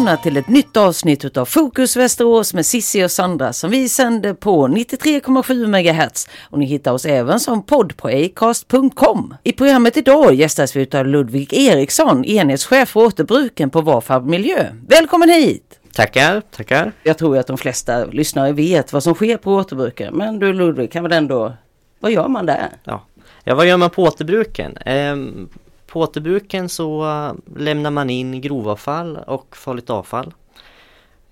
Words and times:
välkomna 0.00 0.22
till 0.22 0.36
ett 0.36 0.48
nytt 0.48 0.76
avsnitt 0.76 1.24
utav 1.24 1.44
Fokus 1.44 1.96
Västerås 1.96 2.54
med 2.54 2.66
Sissi 2.66 3.04
och 3.04 3.10
Sandra 3.10 3.52
som 3.52 3.70
vi 3.70 3.88
sänder 3.88 4.34
på 4.34 4.68
93,7 4.68 5.66
MHz 5.66 6.28
och 6.50 6.58
ni 6.58 6.66
hittar 6.66 6.92
oss 6.92 7.04
även 7.04 7.40
som 7.40 7.62
podd 7.62 7.96
på 7.96 8.08
acast.com. 8.08 9.34
I 9.42 9.52
programmet 9.52 9.96
idag 9.96 10.34
gästas 10.34 10.76
vi 10.76 10.82
utav 10.82 11.06
Ludvig 11.06 11.52
Eriksson, 11.52 12.24
enhetschef 12.24 12.88
för 12.88 13.00
återbruken 13.00 13.70
på 13.70 13.80
Varfab 13.80 14.26
Miljö. 14.26 14.66
Välkommen 14.88 15.28
hit! 15.28 15.80
Tackar, 15.92 16.40
tackar. 16.40 16.92
Jag 17.02 17.18
tror 17.18 17.38
att 17.38 17.46
de 17.46 17.58
flesta 17.58 18.04
lyssnare 18.04 18.52
vet 18.52 18.92
vad 18.92 19.02
som 19.02 19.14
sker 19.14 19.36
på 19.36 19.54
återbruken, 19.54 20.14
men 20.14 20.38
du 20.38 20.52
Ludvig 20.52 20.92
kan 20.92 21.02
väl 21.02 21.12
ändå, 21.12 21.52
vad 22.00 22.12
gör 22.12 22.28
man 22.28 22.46
där? 22.46 22.68
Ja, 22.84 23.02
ja 23.44 23.54
vad 23.54 23.66
gör 23.66 23.76
man 23.76 23.90
på 23.90 24.02
återbruken? 24.02 24.76
Ehm, 24.76 25.48
på 25.90 26.00
återbruken 26.00 26.68
så 26.68 27.04
uh, 27.04 27.32
lämnar 27.56 27.90
man 27.90 28.10
in 28.10 28.40
grovavfall 28.40 29.16
och 29.16 29.56
farligt 29.56 29.90
avfall. 29.90 30.34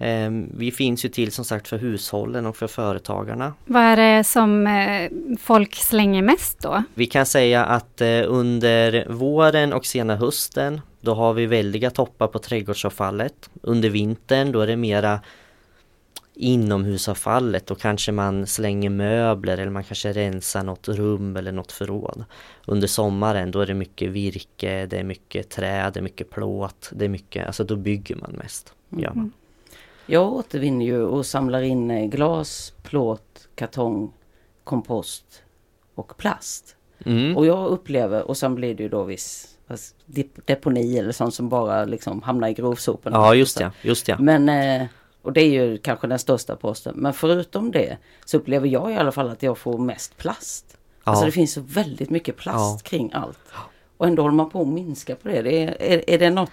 Um, 0.00 0.52
vi 0.56 0.70
finns 0.70 1.04
ju 1.04 1.08
till 1.08 1.32
som 1.32 1.44
sagt 1.44 1.68
för 1.68 1.78
hushållen 1.78 2.46
och 2.46 2.56
för 2.56 2.66
företagarna. 2.66 3.54
Vad 3.64 3.82
är 3.82 3.96
det 3.96 4.24
som 4.24 4.66
uh, 4.66 5.36
folk 5.40 5.74
slänger 5.74 6.22
mest 6.22 6.58
då? 6.60 6.82
Vi 6.94 7.06
kan 7.06 7.26
säga 7.26 7.64
att 7.64 8.00
uh, 8.00 8.24
under 8.26 9.06
våren 9.08 9.72
och 9.72 9.86
sena 9.86 10.16
hösten 10.16 10.80
då 11.00 11.14
har 11.14 11.32
vi 11.32 11.46
väldiga 11.46 11.90
toppar 11.90 12.26
på 12.26 12.38
trädgårdsavfallet. 12.38 13.50
Under 13.62 13.90
vintern 13.90 14.52
då 14.52 14.60
är 14.60 14.66
det 14.66 14.76
mera 14.76 15.20
inomhusavfallet 16.38 17.70
och 17.70 17.80
kanske 17.80 18.12
man 18.12 18.46
slänger 18.46 18.90
möbler 18.90 19.58
eller 19.58 19.70
man 19.70 19.84
kanske 19.84 20.12
rensar 20.12 20.62
något 20.62 20.88
rum 20.88 21.36
eller 21.36 21.52
något 21.52 21.72
förråd. 21.72 22.24
Under 22.66 22.88
sommaren 22.88 23.50
då 23.50 23.60
är 23.60 23.66
det 23.66 23.74
mycket 23.74 24.10
virke, 24.10 24.86
det 24.86 24.98
är 24.98 25.04
mycket 25.04 25.50
träd, 25.50 25.92
det 25.92 26.00
är 26.00 26.02
mycket 26.02 26.30
plåt, 26.30 26.90
det 26.92 27.04
är 27.04 27.08
mycket, 27.08 27.46
alltså 27.46 27.64
då 27.64 27.76
bygger 27.76 28.16
man 28.16 28.32
mest. 28.32 28.74
Gör 28.90 29.08
man. 29.08 29.18
Mm. 29.18 29.32
Jag 30.06 30.32
återvinner 30.32 30.86
ju 30.86 31.02
och 31.02 31.26
samlar 31.26 31.62
in 31.62 31.90
eh, 31.90 32.06
glas, 32.06 32.72
plåt, 32.82 33.48
kartong, 33.54 34.12
kompost 34.64 35.42
och 35.94 36.16
plast. 36.16 36.76
Mm. 37.04 37.36
Och 37.36 37.46
jag 37.46 37.68
upplever, 37.68 38.22
och 38.28 38.36
sen 38.36 38.54
blir 38.54 38.74
det 38.74 38.82
ju 38.82 38.88
då 38.88 39.04
viss 39.04 39.58
alltså, 39.66 39.94
deponi 40.46 40.98
eller 40.98 41.12
sånt 41.12 41.34
som 41.34 41.48
bara 41.48 41.84
liksom 41.84 42.22
hamnar 42.22 42.48
i 42.48 42.54
grovsoporna. 42.54 43.16
Ja 43.16 43.34
just 43.34 43.58
det, 43.58 43.72
just 43.82 44.06
det. 44.06 44.16
Men 44.18 44.48
eh, 44.48 44.88
och 45.22 45.32
det 45.32 45.40
är 45.40 45.50
ju 45.50 45.78
kanske 45.78 46.06
den 46.06 46.18
största 46.18 46.56
posten. 46.56 46.94
Men 46.96 47.14
förutom 47.14 47.70
det 47.70 47.96
så 48.24 48.36
upplever 48.36 48.68
jag 48.68 48.92
i 48.92 48.96
alla 48.96 49.12
fall 49.12 49.30
att 49.30 49.42
jag 49.42 49.58
får 49.58 49.78
mest 49.78 50.16
plast. 50.16 50.64
Ja. 51.04 51.10
Alltså 51.10 51.24
det 51.24 51.32
finns 51.32 51.52
så 51.52 51.60
väldigt 51.60 52.10
mycket 52.10 52.36
plast 52.36 52.84
ja. 52.84 52.90
kring 52.90 53.10
allt. 53.12 53.38
Och 53.96 54.06
ändå 54.06 54.22
håller 54.22 54.34
man 54.34 54.50
på 54.50 54.62
att 54.62 54.68
minska 54.68 55.16
på 55.16 55.28
det. 55.28 55.42
det 55.42 55.62
är, 55.62 55.82
är, 55.82 56.10
är 56.10 56.18
det 56.18 56.30
något? 56.30 56.50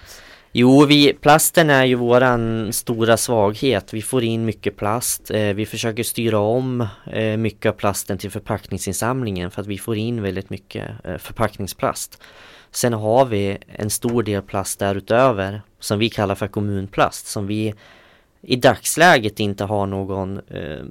Jo, 0.58 0.86
vi, 0.86 1.14
plasten 1.14 1.70
är 1.70 1.86
ju 1.86 1.96
våran 1.96 2.74
stora 2.74 3.18
svaghet. 3.18 3.94
Vi 3.94 4.02
får 4.02 4.24
in 4.24 4.46
mycket 4.46 4.78
plast. 4.78 5.32
Eh, 5.32 5.54
vi 5.54 5.66
försöker 5.66 6.04
styra 6.04 6.40
om 6.40 6.88
eh, 7.12 7.38
mycket 7.38 7.70
av 7.70 7.74
plasten 7.74 8.18
till 8.18 8.32
förpackningsinsamlingen 8.32 9.52
för 9.52 9.62
att 9.62 9.68
vi 9.68 9.78
får 9.78 9.98
in 9.98 10.22
väldigt 10.22 10.50
mycket 10.50 10.92
eh, 11.04 11.18
förpackningsplast. 11.18 12.22
Sen 12.72 12.94
har 12.94 13.26
vi 13.26 13.58
en 13.68 13.90
stor 13.90 14.24
del 14.24 14.42
plast 14.42 14.80
därutöver 14.80 15.62
som 15.80 16.00
vi 16.00 16.10
kallar 16.10 16.36
för 16.36 16.48
kommunplast 16.48 17.28
som 17.28 17.48
vi 17.48 17.74
i 18.48 18.56
dagsläget 18.56 19.40
inte 19.40 19.64
har 19.64 19.86
någon 19.86 20.38
eh, 20.38 20.86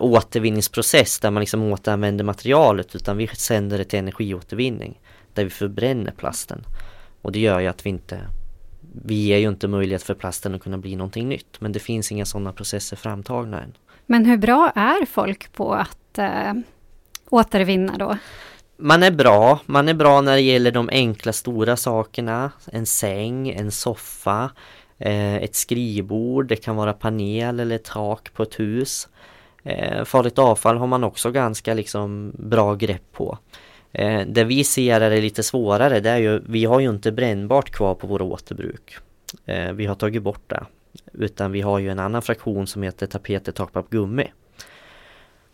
återvinningsprocess 0.00 1.20
där 1.20 1.30
man 1.30 1.40
liksom 1.40 1.62
återanvänder 1.62 2.24
materialet 2.24 2.94
utan 2.94 3.16
vi 3.16 3.26
sänder 3.26 3.78
det 3.78 3.84
till 3.84 3.98
energiåtervinning 3.98 5.00
där 5.34 5.44
vi 5.44 5.50
förbränner 5.50 6.10
plasten. 6.10 6.64
Och 7.22 7.32
det 7.32 7.40
gör 7.40 7.60
ju 7.60 7.66
att 7.66 7.86
vi 7.86 7.90
inte 7.90 8.20
vi 9.04 9.14
ger 9.14 9.38
ju 9.38 9.48
inte 9.48 9.68
möjlighet 9.68 10.02
för 10.02 10.14
plasten 10.14 10.54
att 10.54 10.62
kunna 10.62 10.78
bli 10.78 10.96
någonting 10.96 11.28
nytt 11.28 11.60
men 11.60 11.72
det 11.72 11.80
finns 11.80 12.12
inga 12.12 12.24
sådana 12.24 12.52
processer 12.52 12.96
framtagna 12.96 13.62
än. 13.62 13.72
Men 14.06 14.24
hur 14.24 14.36
bra 14.36 14.72
är 14.74 15.06
folk 15.06 15.52
på 15.52 15.74
att 15.74 16.18
eh, 16.18 16.52
återvinna 17.30 17.96
då? 17.98 18.16
Man 18.76 19.02
är 19.02 19.10
bra, 19.10 19.60
man 19.66 19.88
är 19.88 19.94
bra 19.94 20.20
när 20.20 20.32
det 20.32 20.40
gäller 20.40 20.70
de 20.70 20.88
enkla 20.92 21.32
stora 21.32 21.76
sakerna, 21.76 22.50
en 22.72 22.86
säng, 22.86 23.50
en 23.50 23.70
soffa, 23.70 24.50
ett 25.04 25.54
skrivbord, 25.54 26.46
det 26.46 26.56
kan 26.56 26.76
vara 26.76 26.92
panel 26.92 27.60
eller 27.60 27.78
tak 27.78 28.32
på 28.34 28.42
ett 28.42 28.60
hus. 28.60 29.08
Eh, 29.62 30.04
farligt 30.04 30.38
avfall 30.38 30.76
har 30.76 30.86
man 30.86 31.04
också 31.04 31.30
ganska 31.30 31.74
liksom 31.74 32.32
bra 32.38 32.74
grepp 32.74 33.12
på. 33.12 33.38
Eh, 33.92 34.20
det 34.26 34.44
vi 34.44 34.64
ser 34.64 35.00
är 35.00 35.10
det 35.10 35.20
lite 35.20 35.42
svårare, 35.42 36.00
det 36.00 36.10
är 36.10 36.18
ju, 36.18 36.42
vi 36.46 36.64
har 36.64 36.80
ju 36.80 36.90
inte 36.90 37.12
brännbart 37.12 37.70
kvar 37.70 37.94
på 37.94 38.06
våra 38.06 38.24
återbruk. 38.24 38.96
Vi 39.74 39.86
har 39.86 39.94
tagit 39.94 40.22
bort 40.22 40.42
det. 40.46 40.66
Utan 41.12 41.52
vi 41.52 41.60
har 41.60 41.78
ju 41.78 41.90
en 41.90 41.98
annan 41.98 42.22
fraktion 42.22 42.66
som 42.66 42.82
heter 42.82 43.06
tapeter, 43.06 43.52
takpapp, 43.52 43.90
gummi. 43.90 44.32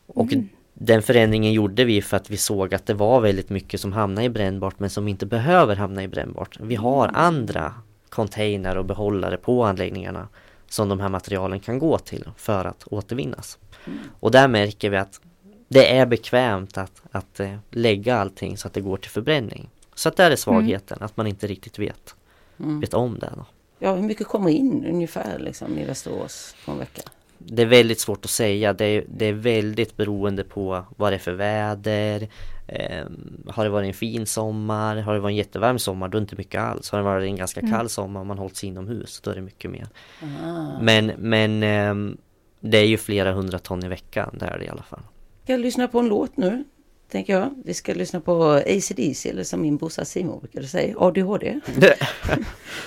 Och 0.07 0.33
mm. 0.33 0.49
den 0.75 1.03
förändringen 1.03 1.53
gjorde 1.53 1.85
vi 1.85 2.03
för 2.03 2.17
att 2.17 2.31
vi 2.31 2.37
såg 2.37 2.75
att 2.75 2.87
det 2.87 2.95
var 2.95 3.21
väldigt 3.21 3.51
mycket 3.51 3.81
som 3.81 3.93
hamnar 3.93 4.23
i 4.23 4.29
brännbart 4.29 4.79
men 4.79 4.91
som 4.91 5.09
inte 5.09 5.27
behöver 5.27 5.77
hamna 5.77 6.03
i 6.03 6.09
brännbart. 6.09 6.59
Vi 6.61 6.75
har 6.75 7.05
mm. 7.05 7.17
andra 7.17 7.75
container 8.11 8.79
och 8.79 8.85
behållare 8.85 9.37
på 9.37 9.65
anläggningarna 9.65 10.29
som 10.69 10.89
de 10.89 11.01
här 11.01 11.09
materialen 11.09 11.61
kan 11.61 11.79
gå 11.79 11.99
till 11.99 12.31
för 12.37 12.65
att 12.65 12.85
återvinnas. 12.87 13.59
Mm. 13.87 13.99
Och 14.21 14.31
där 14.31 14.49
märker 14.49 14.91
vi 14.91 14.97
att 14.97 15.21
det 15.69 15.97
är 15.97 16.07
bekvämt 16.07 16.79
att, 16.79 17.03
att 17.11 17.41
äh, 17.41 17.57
lägga 17.71 18.17
allting 18.17 18.57
så 18.57 18.69
att 18.69 18.75
det 18.75 18.81
går 18.81 18.97
till 18.97 19.11
förbränning. 19.11 19.71
Så 19.95 20.09
att 20.09 20.17
det 20.17 20.25
är 20.25 20.37
svagheten, 20.37 20.97
mm. 20.97 21.07
att 21.07 21.17
man 21.17 21.27
inte 21.27 21.47
riktigt 21.47 21.79
vet, 21.79 22.15
mm. 22.59 22.81
vet 22.81 22.95
om 22.95 23.19
det. 23.19 23.33
Då. 23.37 23.45
Ja, 23.79 23.95
hur 23.95 24.03
mycket 24.03 24.27
kommer 24.27 24.51
in 24.51 24.87
ungefär 24.87 25.39
liksom, 25.39 25.79
i 25.79 25.85
Västerås 25.85 26.55
på 26.65 26.73
en 26.73 26.79
vecka? 26.79 27.03
Det 27.39 27.63
är 27.63 27.67
väldigt 27.67 28.01
svårt 28.01 28.25
att 28.25 28.31
säga. 28.31 28.73
Det 28.73 28.85
är, 28.85 29.05
det 29.09 29.27
är 29.27 29.33
väldigt 29.33 29.97
beroende 29.97 30.45
på 30.45 30.85
vad 30.97 31.13
det 31.13 31.17
är 31.17 31.21
för 31.21 31.33
väder, 31.33 32.29
Eh, 32.69 33.07
har 33.47 33.65
det 33.65 33.71
varit 33.71 33.87
en 33.87 33.95
fin 33.95 34.27
sommar, 34.27 34.97
har 34.97 35.15
det 35.15 35.21
varit 35.21 35.33
en 35.33 35.37
jättevarm 35.37 35.79
sommar 35.79 36.09
då 36.09 36.19
är 36.19 36.21
det 36.21 36.25
inte 36.25 36.37
mycket 36.37 36.61
alls. 36.61 36.91
Har 36.91 36.99
det 36.99 37.05
varit 37.05 37.25
en 37.25 37.37
ganska 37.37 37.61
mm. 37.61 37.73
kall 37.73 37.89
sommar 37.89 38.21
och 38.21 38.27
man 38.27 38.39
hållit 38.39 38.57
sig 38.57 38.69
inomhus 38.69 39.21
då 39.21 39.31
är 39.31 39.35
det 39.35 39.41
mycket 39.41 39.71
mer. 39.71 39.89
Aha. 40.23 40.79
Men, 40.83 41.13
men 41.19 41.63
eh, 41.63 42.17
det 42.61 42.79
är 42.79 42.87
ju 42.87 42.97
flera 42.97 43.33
hundra 43.33 43.59
ton 43.59 43.85
i 43.85 43.89
veckan, 43.89 44.37
det 44.41 44.47
är 44.47 44.59
det 44.59 44.65
i 44.65 44.69
alla 44.69 44.83
fall. 44.83 45.03
Jag 45.47 45.61
lyssna 45.61 45.89
på 45.89 45.99
en 45.99 46.09
låt 46.09 46.37
nu? 46.37 46.65
Tänker 47.11 47.33
jag. 47.33 47.55
Vi 47.65 47.75
ska 47.75 47.95
lyssna 47.95 48.21
på 48.21 48.43
ACDC 48.53 49.31
eller 49.31 49.45
som 49.45 49.63
min 49.63 49.77
brorsa 49.77 50.05
Simon 50.05 50.39
brukade 50.41 50.67
säga, 50.67 50.95
ADHD. 50.99 51.61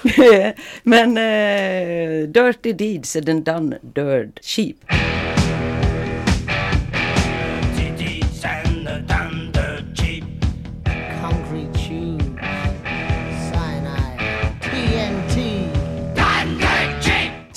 men 0.84 1.18
eh, 1.18 2.28
Dirty 2.28 2.74
Deeds 2.74 3.16
är 3.16 3.22
den 3.22 3.44
done 3.44 3.78
dirt 3.82 4.46
cheap. 4.46 4.76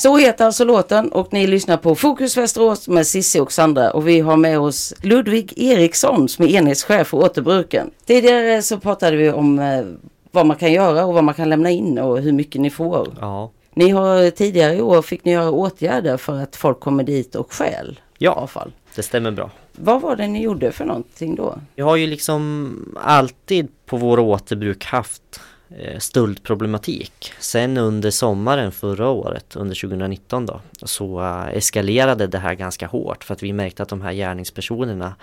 Så 0.04 0.16
heter 0.16 0.44
alltså 0.44 0.64
låten 0.64 1.12
och 1.12 1.32
ni 1.32 1.46
lyssnar 1.46 1.76
på 1.76 1.94
Fokus 1.94 2.36
Västerås 2.36 2.88
med 2.88 3.06
Sissi 3.06 3.40
och 3.40 3.52
Sandra 3.52 3.90
och 3.90 4.08
vi 4.08 4.20
har 4.20 4.36
med 4.36 4.58
oss 4.58 4.94
Ludvig 5.02 5.52
Eriksson 5.56 6.28
som 6.28 6.44
är 6.44 6.48
enhetschef 6.48 7.06
för 7.06 7.16
återbruken. 7.16 7.90
Tidigare 8.06 8.62
så 8.62 8.78
pratade 8.78 9.16
vi 9.16 9.30
om 9.30 9.58
eh, 9.58 9.84
vad 10.30 10.46
man 10.46 10.56
kan 10.56 10.72
göra 10.72 11.04
och 11.04 11.14
vad 11.14 11.24
man 11.24 11.34
kan 11.34 11.48
lämna 11.48 11.70
in 11.70 11.98
och 11.98 12.18
hur 12.18 12.32
mycket 12.32 12.60
ni 12.60 12.70
får. 12.70 13.08
Ja. 13.20 13.50
Ni 13.74 13.90
har 13.90 14.30
tidigare 14.30 14.74
i 14.74 14.80
år 14.80 15.02
fick 15.02 15.24
ni 15.24 15.32
göra 15.32 15.50
åtgärder 15.50 16.16
för 16.16 16.40
att 16.40 16.56
folk 16.56 16.80
kommer 16.80 17.04
dit 17.04 17.34
och 17.34 17.52
stjäl 17.52 18.00
ja, 18.18 18.30
avfall. 18.30 18.72
det 18.94 19.02
stämmer 19.02 19.30
bra. 19.30 19.50
Vad 19.72 20.00
var 20.00 20.16
det 20.16 20.26
ni 20.26 20.42
gjorde 20.42 20.72
för 20.72 20.84
någonting 20.84 21.34
då? 21.34 21.58
Vi 21.74 21.82
har 21.82 21.96
ju 21.96 22.06
liksom 22.06 22.94
alltid 23.02 23.68
på 23.86 23.96
våra 23.96 24.20
återbruk 24.20 24.84
haft 24.84 25.40
Eh, 25.78 25.98
stöldproblematik. 25.98 27.32
Sen 27.38 27.76
under 27.76 28.10
sommaren 28.10 28.72
förra 28.72 29.08
året, 29.08 29.56
under 29.56 29.74
2019 29.74 30.46
då, 30.46 30.60
så 30.82 31.20
eh, 31.20 31.56
eskalerade 31.56 32.26
det 32.26 32.38
här 32.38 32.54
ganska 32.54 32.86
hårt 32.86 33.24
för 33.24 33.34
att 33.34 33.42
vi 33.42 33.52
märkte 33.52 33.82
att 33.82 33.88
de 33.88 34.02
här 34.02 34.12
gärningspersonerna 34.12 35.14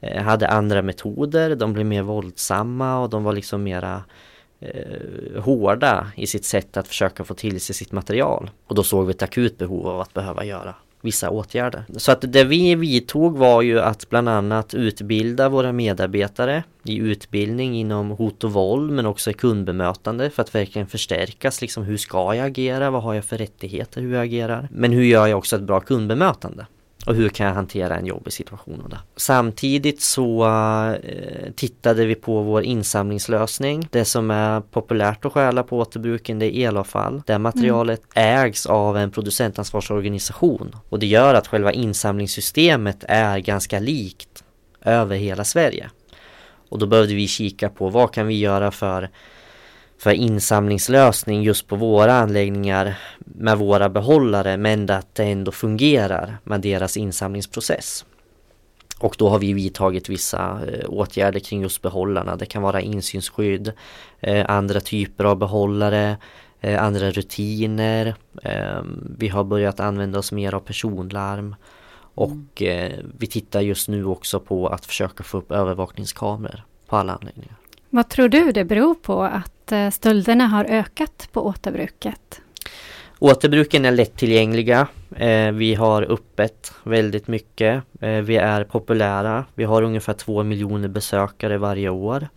eh, 0.00 0.22
hade 0.22 0.48
andra 0.48 0.82
metoder, 0.82 1.56
de 1.56 1.72
blev 1.72 1.86
mer 1.86 2.02
våldsamma 2.02 2.98
och 2.98 3.10
de 3.10 3.24
var 3.24 3.32
liksom 3.32 3.62
mera 3.62 4.04
eh, 4.60 5.42
hårda 5.42 6.06
i 6.16 6.26
sitt 6.26 6.44
sätt 6.44 6.76
att 6.76 6.88
försöka 6.88 7.24
få 7.24 7.34
till 7.34 7.60
sig 7.60 7.74
sitt 7.74 7.92
material. 7.92 8.50
Och 8.66 8.74
då 8.74 8.82
såg 8.82 9.06
vi 9.06 9.10
ett 9.10 9.22
akut 9.22 9.58
behov 9.58 9.88
av 9.88 10.00
att 10.00 10.14
behöva 10.14 10.44
göra 10.44 10.74
vissa 11.00 11.30
åtgärder. 11.30 11.84
Så 11.96 12.12
att 12.12 12.24
det 12.32 12.44
vi 12.44 12.74
vidtog 12.74 13.36
var 13.36 13.62
ju 13.62 13.80
att 13.80 14.08
bland 14.08 14.28
annat 14.28 14.74
utbilda 14.74 15.48
våra 15.48 15.72
medarbetare 15.72 16.62
i 16.84 16.96
utbildning 16.96 17.76
inom 17.76 18.10
hot 18.10 18.44
och 18.44 18.52
våld 18.52 18.92
men 18.92 19.06
också 19.06 19.30
i 19.30 19.34
kundbemötande 19.34 20.30
för 20.30 20.42
att 20.42 20.54
verkligen 20.54 20.86
förstärkas. 20.86 21.60
Liksom 21.60 21.84
hur 21.84 21.96
ska 21.96 22.34
jag 22.34 22.46
agera? 22.46 22.90
Vad 22.90 23.02
har 23.02 23.14
jag 23.14 23.24
för 23.24 23.38
rättigheter? 23.38 24.00
Hur 24.00 24.14
jag 24.14 24.22
agerar? 24.22 24.68
Men 24.72 24.92
hur 24.92 25.04
gör 25.04 25.26
jag 25.26 25.38
också 25.38 25.56
ett 25.56 25.62
bra 25.62 25.80
kundbemötande? 25.80 26.66
Och 27.06 27.14
hur 27.14 27.28
kan 27.28 27.46
jag 27.46 27.54
hantera 27.54 27.96
en 27.96 28.06
jobbig 28.06 28.32
situation? 28.32 28.86
Där? 28.90 28.98
Samtidigt 29.16 30.02
så 30.02 30.46
eh, 31.02 31.52
tittade 31.56 32.06
vi 32.06 32.14
på 32.14 32.42
vår 32.42 32.62
insamlingslösning. 32.62 33.88
Det 33.90 34.04
som 34.04 34.30
är 34.30 34.60
populärt 34.60 35.24
att 35.24 35.32
stjäla 35.32 35.62
på 35.62 35.78
återbruken 35.78 36.38
det 36.38 36.56
är 36.56 36.68
elavfall. 36.68 37.22
Det 37.26 37.38
materialet 37.38 38.02
mm. 38.14 38.46
ägs 38.46 38.66
av 38.66 38.96
en 38.96 39.10
producentansvarsorganisation 39.10 40.76
och 40.88 40.98
det 40.98 41.06
gör 41.06 41.34
att 41.34 41.46
själva 41.46 41.72
insamlingssystemet 41.72 43.04
är 43.08 43.38
ganska 43.38 43.78
likt 43.78 44.44
över 44.84 45.16
hela 45.16 45.44
Sverige. 45.44 45.90
Och 46.68 46.78
då 46.78 46.86
behövde 46.86 47.14
vi 47.14 47.28
kika 47.28 47.68
på 47.68 47.88
vad 47.88 48.12
kan 48.12 48.26
vi 48.26 48.38
göra 48.38 48.70
för 48.70 49.10
för 49.98 50.10
insamlingslösning 50.10 51.42
just 51.42 51.66
på 51.66 51.76
våra 51.76 52.12
anläggningar 52.12 52.98
med 53.18 53.58
våra 53.58 53.88
behållare 53.88 54.56
men 54.56 54.90
att 54.90 55.14
det 55.14 55.24
ändå 55.24 55.52
fungerar 55.52 56.38
med 56.44 56.60
deras 56.60 56.96
insamlingsprocess. 56.96 58.04
Och 58.98 59.14
då 59.18 59.28
har 59.28 59.38
vi 59.38 59.52
vidtagit 59.52 60.08
vissa 60.08 60.60
eh, 60.68 60.88
åtgärder 60.88 61.40
kring 61.40 61.62
just 61.62 61.82
behållarna. 61.82 62.36
Det 62.36 62.46
kan 62.46 62.62
vara 62.62 62.80
insynsskydd, 62.80 63.72
eh, 64.20 64.50
andra 64.50 64.80
typer 64.80 65.24
av 65.24 65.36
behållare, 65.36 66.16
eh, 66.60 66.84
andra 66.84 67.10
rutiner. 67.10 68.14
Vi 69.18 69.28
har 69.28 69.44
börjat 69.44 69.80
använda 69.80 70.18
oss 70.18 70.32
mer 70.32 70.54
av 70.54 70.60
personlarm. 70.60 71.56
Och 72.14 72.62
vi 73.18 73.26
tittar 73.26 73.60
just 73.60 73.88
nu 73.88 74.04
också 74.04 74.40
på 74.40 74.66
att 74.68 74.86
försöka 74.86 75.24
få 75.24 75.38
upp 75.38 75.52
övervakningskameror 75.52 76.62
på 76.86 76.96
alla 76.96 77.12
anläggningar. 77.12 77.56
Vad 77.90 78.08
tror 78.08 78.28
du 78.28 78.52
det 78.52 78.64
beror 78.64 78.94
på 78.94 79.22
att 79.22 79.72
eh, 79.72 79.90
stölderna 79.90 80.46
har 80.46 80.64
ökat 80.64 81.28
på 81.32 81.46
återbruket? 81.46 82.40
Återbruken 83.18 83.84
är 83.84 83.90
lättillgängliga. 83.90 84.86
Eh, 85.16 85.52
vi 85.52 85.74
har 85.74 86.02
öppet 86.12 86.72
väldigt 86.82 87.28
mycket. 87.28 87.82
Eh, 88.00 88.10
vi 88.10 88.36
är 88.36 88.64
populära. 88.64 89.44
Vi 89.54 89.64
har 89.64 89.82
ungefär 89.82 90.12
två 90.12 90.42
miljoner 90.42 90.88
besökare 90.88 91.58
varje 91.58 91.88
år. 91.88 92.28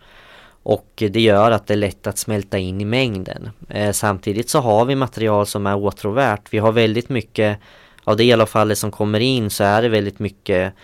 Och 0.62 0.88
det 0.96 1.20
gör 1.20 1.50
att 1.50 1.66
det 1.66 1.74
är 1.74 1.78
lätt 1.78 2.06
att 2.06 2.18
smälta 2.18 2.58
in 2.58 2.80
i 2.80 2.84
mängden. 2.84 3.50
Eh, 3.68 3.92
samtidigt 3.92 4.50
så 4.50 4.60
har 4.60 4.84
vi 4.84 4.94
material 4.94 5.46
som 5.46 5.66
är 5.66 5.76
åtråvärt. 5.76 6.42
Vi 6.50 6.58
har 6.58 6.72
väldigt 6.72 7.08
mycket 7.08 7.58
av 8.04 8.16
det 8.16 8.24
elavfallet 8.24 8.78
som 8.78 8.90
kommer 8.90 9.20
in 9.20 9.50
så 9.50 9.64
är 9.64 9.82
det 9.82 9.88
väldigt 9.88 10.18
mycket 10.18 10.74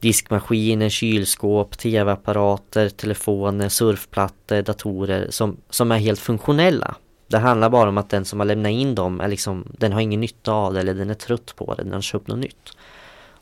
diskmaskiner, 0.00 0.88
kylskåp, 0.88 1.78
tv-apparater, 1.78 2.88
telefoner, 2.88 3.68
surfplattor, 3.68 4.62
datorer 4.62 5.26
som, 5.30 5.56
som 5.70 5.92
är 5.92 5.98
helt 5.98 6.20
funktionella. 6.20 6.96
Det 7.28 7.38
handlar 7.38 7.70
bara 7.70 7.88
om 7.88 7.98
att 7.98 8.10
den 8.10 8.24
som 8.24 8.40
har 8.40 8.46
lämnat 8.46 8.70
in 8.70 8.94
dem 8.94 9.20
är 9.20 9.28
liksom, 9.28 9.64
den 9.78 9.92
har 9.92 10.00
ingen 10.00 10.20
nytta 10.20 10.52
av 10.52 10.74
det 10.74 10.80
eller 10.80 10.94
den 10.94 11.10
är 11.10 11.14
trött 11.14 11.56
på 11.56 11.74
det, 11.74 11.82
den 11.82 11.92
har 11.92 12.00
köpt 12.00 12.28
något 12.28 12.38
nytt. 12.38 12.76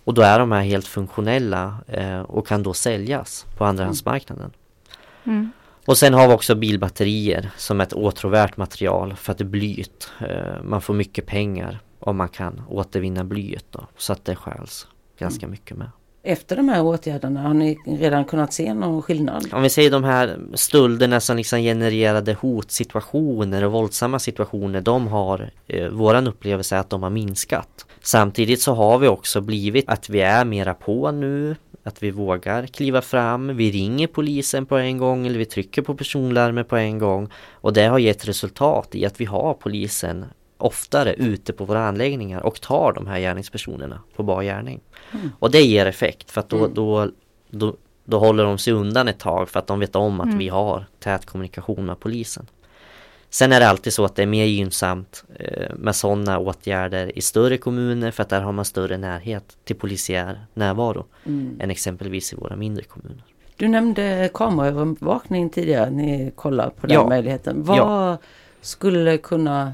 Och 0.04 0.14
då 0.14 0.22
är 0.22 0.38
de 0.38 0.52
här 0.52 0.62
helt 0.62 0.86
funktionella 0.86 1.78
eh, 1.86 2.20
och 2.20 2.46
kan 2.46 2.62
då 2.62 2.74
säljas 2.74 3.46
på 3.56 3.64
andrahandsmarknaden. 3.64 4.50
Mm. 5.24 5.52
Och 5.86 5.98
sen 5.98 6.14
har 6.14 6.28
vi 6.28 6.34
också 6.34 6.54
bilbatterier 6.54 7.50
som 7.56 7.80
ett 7.80 7.92
åtråvärt 7.92 8.56
material 8.56 9.14
för 9.16 9.32
att 9.32 9.38
det 9.38 9.44
är. 9.44 10.10
Eh, 10.20 10.62
man 10.62 10.80
får 10.80 10.94
mycket 10.94 11.26
pengar 11.26 11.80
om 12.00 12.16
man 12.16 12.28
kan 12.28 12.62
återvinna 12.68 13.24
blyet 13.24 13.64
då, 13.70 13.86
så 13.96 14.12
att 14.12 14.24
det 14.24 14.36
stjäls 14.36 14.86
ganska 15.18 15.46
mm. 15.46 15.50
mycket 15.50 15.76
med 15.76 15.90
efter 16.24 16.56
de 16.56 16.68
här 16.68 16.82
åtgärderna? 16.82 17.42
Har 17.42 17.54
ni 17.54 17.78
redan 17.86 18.24
kunnat 18.24 18.52
se 18.52 18.74
någon 18.74 19.02
skillnad? 19.02 19.48
Om 19.52 19.62
vi 19.62 19.70
säger 19.70 19.90
de 19.90 20.04
här 20.04 20.38
stölderna 20.54 21.20
som 21.20 21.36
liksom 21.36 21.58
genererade 21.58 22.36
hotsituationer 22.40 23.64
och 23.64 23.72
våldsamma 23.72 24.18
situationer, 24.18 24.80
de 24.80 25.06
har, 25.06 25.50
eh, 25.66 25.88
våran 25.88 26.26
upplevelse 26.26 26.76
är 26.76 26.80
att 26.80 26.90
de 26.90 27.02
har 27.02 27.10
minskat. 27.10 27.86
Samtidigt 28.00 28.60
så 28.60 28.74
har 28.74 28.98
vi 28.98 29.08
också 29.08 29.40
blivit 29.40 29.88
att 29.88 30.08
vi 30.08 30.20
är 30.20 30.44
mera 30.44 30.74
på 30.74 31.10
nu, 31.10 31.56
att 31.82 32.02
vi 32.02 32.10
vågar 32.10 32.66
kliva 32.66 33.02
fram, 33.02 33.56
vi 33.56 33.70
ringer 33.70 34.06
polisen 34.06 34.66
på 34.66 34.76
en 34.76 34.98
gång 34.98 35.26
eller 35.26 35.38
vi 35.38 35.44
trycker 35.44 35.82
på 35.82 35.94
personlarmet 35.94 36.68
på 36.68 36.76
en 36.76 36.98
gång 36.98 37.28
och 37.52 37.72
det 37.72 37.86
har 37.86 37.98
gett 37.98 38.28
resultat 38.28 38.94
i 38.94 39.06
att 39.06 39.20
vi 39.20 39.24
har 39.24 39.54
polisen 39.54 40.24
oftare 40.64 41.14
ute 41.14 41.52
på 41.52 41.64
våra 41.64 41.88
anläggningar 41.88 42.40
och 42.40 42.60
tar 42.60 42.92
de 42.92 43.06
här 43.06 43.20
gärningspersonerna 43.20 44.00
på 44.16 44.22
bar 44.22 44.42
gärning. 44.42 44.80
Mm. 45.12 45.30
Och 45.38 45.50
det 45.50 45.62
ger 45.62 45.86
effekt 45.86 46.30
för 46.30 46.40
att 46.40 46.48
då, 46.48 46.58
mm. 46.58 46.74
då, 46.74 47.10
då, 47.50 47.76
då, 48.04 48.18
håller 48.18 48.44
de 48.44 48.58
sig 48.58 48.72
undan 48.72 49.08
ett 49.08 49.18
tag 49.18 49.48
för 49.48 49.58
att 49.58 49.66
de 49.66 49.80
vet 49.80 49.96
om 49.96 50.20
att 50.20 50.26
mm. 50.26 50.38
vi 50.38 50.48
har 50.48 50.86
tät 51.00 51.26
kommunikation 51.26 51.86
med 51.86 52.00
polisen. 52.00 52.46
Sen 53.30 53.52
är 53.52 53.60
det 53.60 53.68
alltid 53.68 53.92
så 53.92 54.04
att 54.04 54.16
det 54.16 54.22
är 54.22 54.26
mer 54.26 54.44
gynnsamt 54.44 55.24
eh, 55.36 55.74
med 55.76 55.96
sådana 55.96 56.38
åtgärder 56.38 57.18
i 57.18 57.20
större 57.20 57.56
kommuner 57.56 58.10
för 58.10 58.22
att 58.22 58.28
där 58.28 58.40
har 58.40 58.52
man 58.52 58.64
större 58.64 58.96
närhet 58.96 59.56
till 59.64 59.76
polisiär 59.76 60.46
närvaro 60.54 61.04
mm. 61.24 61.60
än 61.60 61.70
exempelvis 61.70 62.32
i 62.32 62.36
våra 62.36 62.56
mindre 62.56 62.84
kommuner. 62.84 63.24
Du 63.56 63.68
nämnde 63.68 64.30
kameraövervakning 64.34 65.50
tidigare, 65.50 65.90
ni 65.90 66.32
kollar 66.36 66.70
på 66.70 66.86
den 66.86 66.94
ja. 66.94 67.08
möjligheten. 67.08 67.64
Vad 67.64 67.78
ja. 67.78 68.18
skulle 68.60 69.18
kunna 69.18 69.72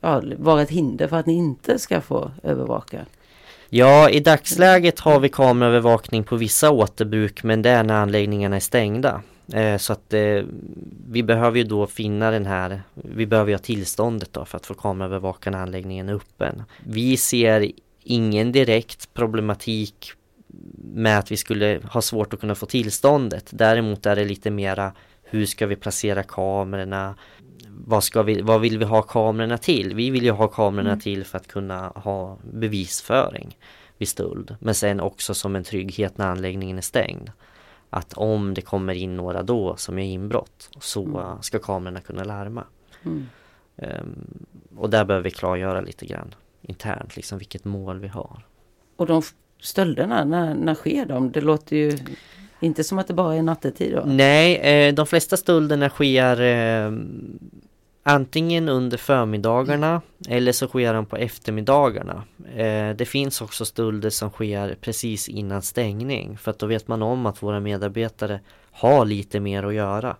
ja, 0.00 0.22
vara 0.38 0.62
ett 0.62 0.70
hinder 0.70 1.08
för 1.08 1.16
att 1.16 1.26
ni 1.26 1.34
inte 1.34 1.78
ska 1.78 2.00
få 2.00 2.30
övervaka? 2.42 3.06
Ja, 3.68 4.10
i 4.10 4.20
dagsläget 4.20 5.00
har 5.00 5.20
vi 5.20 5.28
kameraövervakning 5.28 6.24
på 6.24 6.36
vissa 6.36 6.70
återbruk 6.70 7.42
men 7.42 7.62
det 7.62 7.70
är 7.70 7.84
när 7.84 7.94
anläggningarna 7.94 8.56
är 8.56 8.60
stängda. 8.60 9.22
Eh, 9.52 9.76
så 9.76 9.92
att 9.92 10.14
eh, 10.14 10.42
vi 11.08 11.22
behöver 11.22 11.58
ju 11.58 11.64
då 11.64 11.86
finna 11.86 12.30
den 12.30 12.46
här, 12.46 12.82
vi 12.94 13.26
behöver 13.26 13.50
ju 13.50 13.54
ha 13.54 13.62
tillståndet 13.62 14.32
då 14.32 14.44
för 14.44 14.56
att 14.56 14.66
få 14.66 14.74
kameraövervaka 14.74 15.50
när 15.50 15.58
anläggningen 15.58 16.08
är 16.08 16.14
öppen. 16.14 16.62
Vi 16.86 17.16
ser 17.16 17.70
ingen 18.02 18.52
direkt 18.52 19.14
problematik 19.14 20.12
med 20.94 21.18
att 21.18 21.30
vi 21.30 21.36
skulle 21.36 21.80
ha 21.92 22.02
svårt 22.02 22.34
att 22.34 22.40
kunna 22.40 22.54
få 22.54 22.66
tillståndet. 22.66 23.46
Däremot 23.50 24.06
är 24.06 24.16
det 24.16 24.24
lite 24.24 24.50
mera 24.50 24.92
hur 25.30 25.46
ska 25.46 25.66
vi 25.66 25.76
placera 25.76 26.22
kamerorna? 26.22 27.14
vad, 27.86 28.04
ska 28.04 28.22
vi, 28.22 28.40
vad 28.40 28.60
vill 28.60 28.78
vi 28.78 28.84
ha 28.84 29.02
kamerorna 29.02 29.58
till? 29.58 29.94
Vi 29.94 30.10
vill 30.10 30.24
ju 30.24 30.30
ha 30.30 30.48
kamerorna 30.48 30.90
mm. 30.90 31.00
till 31.00 31.24
för 31.24 31.38
att 31.38 31.48
kunna 31.48 31.88
ha 31.88 32.38
bevisföring 32.52 33.56
vid 33.98 34.08
stöld. 34.08 34.56
Men 34.60 34.74
sen 34.74 35.00
också 35.00 35.34
som 35.34 35.56
en 35.56 35.64
trygghet 35.64 36.18
när 36.18 36.26
anläggningen 36.26 36.78
är 36.78 36.82
stängd. 36.82 37.30
Att 37.90 38.12
om 38.12 38.54
det 38.54 38.60
kommer 38.60 38.94
in 38.94 39.16
några 39.16 39.42
då 39.42 39.76
som 39.76 39.98
är 39.98 40.04
inbrott 40.04 40.70
så 40.80 41.04
mm. 41.04 41.42
ska 41.42 41.58
kamerorna 41.58 42.00
kunna 42.00 42.24
larma. 42.24 42.64
Mm. 43.02 43.26
Um, 43.76 44.46
och 44.76 44.90
där 44.90 45.04
behöver 45.04 45.24
vi 45.24 45.30
klargöra 45.30 45.80
lite 45.80 46.06
grann 46.06 46.34
internt 46.62 47.16
liksom 47.16 47.38
vilket 47.38 47.64
mål 47.64 48.00
vi 48.00 48.08
har. 48.08 48.46
Och 48.96 49.06
de 49.06 49.22
stölderna, 49.60 50.24
när, 50.24 50.54
när 50.54 50.74
sker 50.74 51.06
de? 51.06 51.32
Det 51.32 51.40
låter 51.40 51.76
ju 51.76 51.98
inte 52.60 52.84
som 52.84 52.98
att 52.98 53.08
det 53.08 53.14
bara 53.14 53.34
är 53.34 53.42
nattetid 53.42 53.94
då? 53.94 54.02
Nej, 54.06 54.56
eh, 54.56 54.94
de 54.94 55.06
flesta 55.06 55.36
stölderna 55.36 55.88
sker 55.88 56.40
eh, 56.40 56.92
antingen 58.02 58.68
under 58.68 58.98
förmiddagarna 58.98 60.02
eller 60.28 60.52
så 60.52 60.68
sker 60.68 60.94
de 60.94 61.06
på 61.06 61.16
eftermiddagarna. 61.16 62.22
Eh, 62.54 62.90
det 62.96 63.08
finns 63.08 63.40
också 63.40 63.64
stölder 63.64 64.10
som 64.10 64.30
sker 64.30 64.76
precis 64.80 65.28
innan 65.28 65.62
stängning 65.62 66.38
för 66.38 66.50
att 66.50 66.58
då 66.58 66.66
vet 66.66 66.88
man 66.88 67.02
om 67.02 67.26
att 67.26 67.42
våra 67.42 67.60
medarbetare 67.60 68.40
har 68.70 69.04
lite 69.04 69.40
mer 69.40 69.62
att 69.62 69.74
göra. 69.74 70.16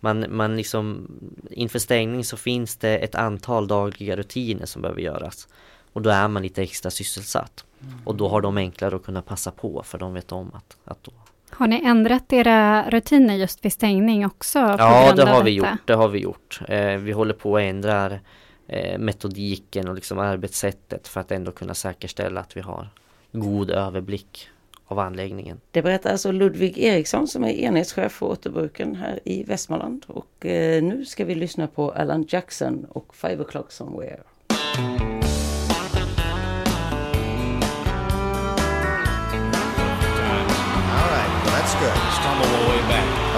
Man, 0.00 0.26
man 0.28 0.56
liksom, 0.56 1.10
inför 1.50 1.78
stängning 1.78 2.24
så 2.24 2.36
finns 2.36 2.76
det 2.76 2.98
ett 2.98 3.14
antal 3.14 3.66
dagliga 3.66 4.16
rutiner 4.16 4.66
som 4.66 4.82
behöver 4.82 5.00
göras. 5.00 5.48
Och 5.92 6.02
då 6.02 6.10
är 6.10 6.28
man 6.28 6.42
lite 6.42 6.62
extra 6.62 6.90
sysselsatt. 6.90 7.64
Och 8.04 8.14
då 8.14 8.28
har 8.28 8.40
de 8.40 8.56
enklare 8.56 8.96
att 8.96 9.04
kunna 9.04 9.22
passa 9.22 9.50
på 9.50 9.82
för 9.82 9.98
de 9.98 10.14
vet 10.14 10.32
om 10.32 10.50
att, 10.54 10.76
att 10.84 11.04
då 11.04 11.12
har 11.52 11.66
ni 11.66 11.84
ändrat 11.84 12.32
era 12.32 12.90
rutiner 12.90 13.34
just 13.34 13.64
vid 13.64 13.72
stängning 13.72 14.26
också? 14.26 14.58
ja, 14.58 15.12
det 15.16 15.28
har 15.28 15.42
vi 15.42 15.50
gjort. 15.50 15.86
Det 15.86 15.94
har 15.94 16.08
vi 16.08 16.18
gjort. 16.18 16.60
Eh, 16.68 16.96
vi 16.96 17.12
håller 17.12 17.34
på 17.34 17.56
att 17.56 17.62
ändra 17.62 18.18
eh, 18.66 18.98
metodiken 18.98 19.88
och 19.88 19.94
liksom 19.94 20.18
arbetssättet 20.18 21.08
för 21.08 21.20
att 21.20 21.32
ändå 21.32 21.52
kunna 21.52 21.74
säkerställa 21.74 22.40
att 22.40 22.56
vi 22.56 22.60
har 22.60 22.88
god 23.32 23.70
överblick 23.70 24.48
av 24.86 24.98
anläggningen. 24.98 25.60
Det 25.70 25.82
berättar 25.82 26.10
alltså 26.10 26.32
Ludvig 26.32 26.78
Eriksson 26.78 27.28
som 27.28 27.44
är 27.44 27.50
enhetschef 27.50 28.12
för 28.12 28.26
återbruken 28.26 28.96
här 28.96 29.20
i 29.24 29.42
Västmanland. 29.42 30.04
Och 30.08 30.46
eh, 30.46 30.82
nu 30.82 31.04
ska 31.04 31.24
vi 31.24 31.34
lyssna 31.34 31.66
på 31.66 31.90
Alan 31.92 32.26
Jackson 32.28 32.86
och 32.88 33.14
Five 33.14 33.44
o'clock 33.44 33.68
somewhere. 33.68 34.20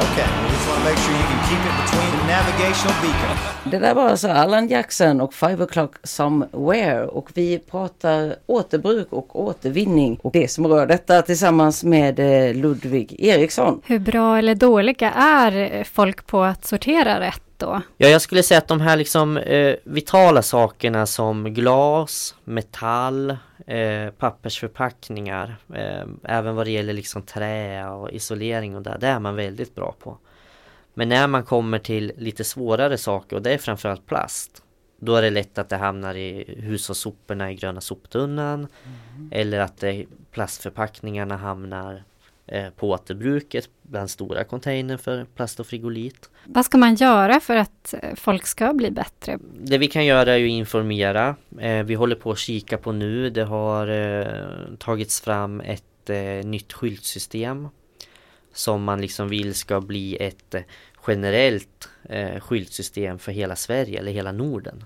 Okay, 0.02 0.28
we 0.42 0.48
just 0.54 0.68
want 0.68 0.78
to 0.78 0.84
make 0.90 0.98
sure 1.04 1.14
you 1.14 1.26
can 1.30 1.40
keep 1.48 1.62
it 1.70 1.74
between 1.82 2.10
the 2.18 2.26
navigational 2.26 2.94
beacon. 3.02 3.36
Det 3.70 3.78
där 3.78 3.94
var 3.94 4.08
alltså 4.08 4.28
Alan 4.28 4.68
Jackson 4.68 5.20
och 5.20 5.34
Five 5.34 5.64
O'Clock 5.64 5.92
Somewhere 6.02 7.06
och 7.06 7.30
vi 7.34 7.58
pratar 7.58 8.36
återbruk 8.46 9.06
och 9.10 9.40
återvinning 9.40 10.18
och 10.22 10.32
det 10.32 10.48
som 10.50 10.66
rör 10.66 10.86
detta 10.86 11.22
tillsammans 11.22 11.84
med 11.84 12.18
eh, 12.18 12.54
Ludvig 12.54 13.16
Eriksson. 13.18 13.80
Hur 13.84 13.98
bra 13.98 14.38
eller 14.38 14.54
dåliga 14.54 15.10
är 15.12 15.84
folk 15.84 16.26
på 16.26 16.42
att 16.42 16.64
sortera 16.64 17.20
rätt? 17.20 17.42
Då? 17.56 17.80
Ja, 17.96 18.08
jag 18.08 18.22
skulle 18.22 18.42
säga 18.42 18.58
att 18.58 18.68
de 18.68 18.80
här 18.80 18.96
liksom 18.96 19.36
eh, 19.36 19.74
vitala 19.84 20.42
sakerna 20.42 21.06
som 21.06 21.54
glas, 21.54 22.34
metall, 22.44 23.36
eh, 23.66 24.10
pappersförpackningar, 24.10 25.56
eh, 25.74 26.04
även 26.24 26.54
vad 26.54 26.66
det 26.66 26.70
gäller 26.70 26.92
liksom 26.92 27.22
trä 27.22 27.88
och 27.88 28.10
isolering 28.10 28.76
och 28.76 28.82
det, 28.82 28.96
det 29.00 29.06
är 29.06 29.20
man 29.20 29.36
väldigt 29.36 29.74
bra 29.74 29.94
på. 29.98 30.18
Men 30.94 31.08
när 31.08 31.26
man 31.26 31.42
kommer 31.42 31.78
till 31.78 32.12
lite 32.16 32.44
svårare 32.44 32.98
saker 32.98 33.36
och 33.36 33.42
det 33.42 33.54
är 33.54 33.58
framförallt 33.58 34.06
plast 34.06 34.62
då 35.04 35.16
är 35.16 35.22
det 35.22 35.30
lätt 35.30 35.58
att 35.58 35.68
det 35.68 35.76
hamnar 35.76 36.14
i 36.14 36.54
hushållssoporna 36.60 37.52
i 37.52 37.54
gröna 37.54 37.80
soptunnan 37.80 38.58
mm. 39.14 39.28
Eller 39.30 39.60
att 39.60 39.76
det, 39.76 40.06
plastförpackningarna 40.30 41.36
hamnar 41.36 42.04
på 42.76 42.90
återbruket 42.90 43.68
bland 43.82 44.10
stora 44.10 44.44
container 44.44 44.96
för 44.96 45.24
plast 45.24 45.60
och 45.60 45.66
frigolit. 45.66 46.30
Vad 46.44 46.64
ska 46.64 46.78
man 46.78 46.94
göra 46.94 47.40
för 47.40 47.56
att 47.56 47.94
eh, 48.02 48.14
folk 48.14 48.46
ska 48.46 48.72
bli 48.72 48.90
bättre? 48.90 49.38
Det 49.60 49.78
vi 49.78 49.86
kan 49.86 50.06
göra 50.06 50.32
är 50.32 50.44
att 50.44 50.48
informera. 50.48 51.36
Eh, 51.60 51.84
vi 51.84 51.94
håller 51.94 52.16
på 52.16 52.30
att 52.30 52.38
kika 52.38 52.78
på 52.78 52.92
nu. 52.92 53.30
Det 53.30 53.44
har 53.44 53.88
eh, 53.88 54.76
tagits 54.78 55.20
fram 55.20 55.60
ett 55.60 56.10
eh, 56.10 56.46
nytt 56.46 56.72
skyltsystem 56.72 57.68
som 58.52 58.84
man 58.84 59.00
liksom 59.00 59.28
vill 59.28 59.54
ska 59.54 59.80
bli 59.80 60.16
ett 60.16 60.54
eh, 60.54 60.62
generellt 61.06 61.88
eh, 62.08 62.40
skyltsystem 62.40 63.18
för 63.18 63.32
hela 63.32 63.56
Sverige 63.56 63.98
eller 63.98 64.12
hela 64.12 64.32
Norden. 64.32 64.84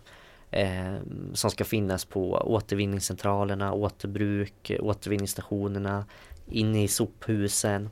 Eh, 0.50 0.94
som 1.32 1.50
ska 1.50 1.64
finnas 1.64 2.04
på 2.04 2.32
återvinningscentralerna, 2.32 3.72
återbruk, 3.72 4.72
återvinningsstationerna, 4.80 6.04
inne 6.46 6.82
i 6.82 6.88
sophusen. 6.88 7.90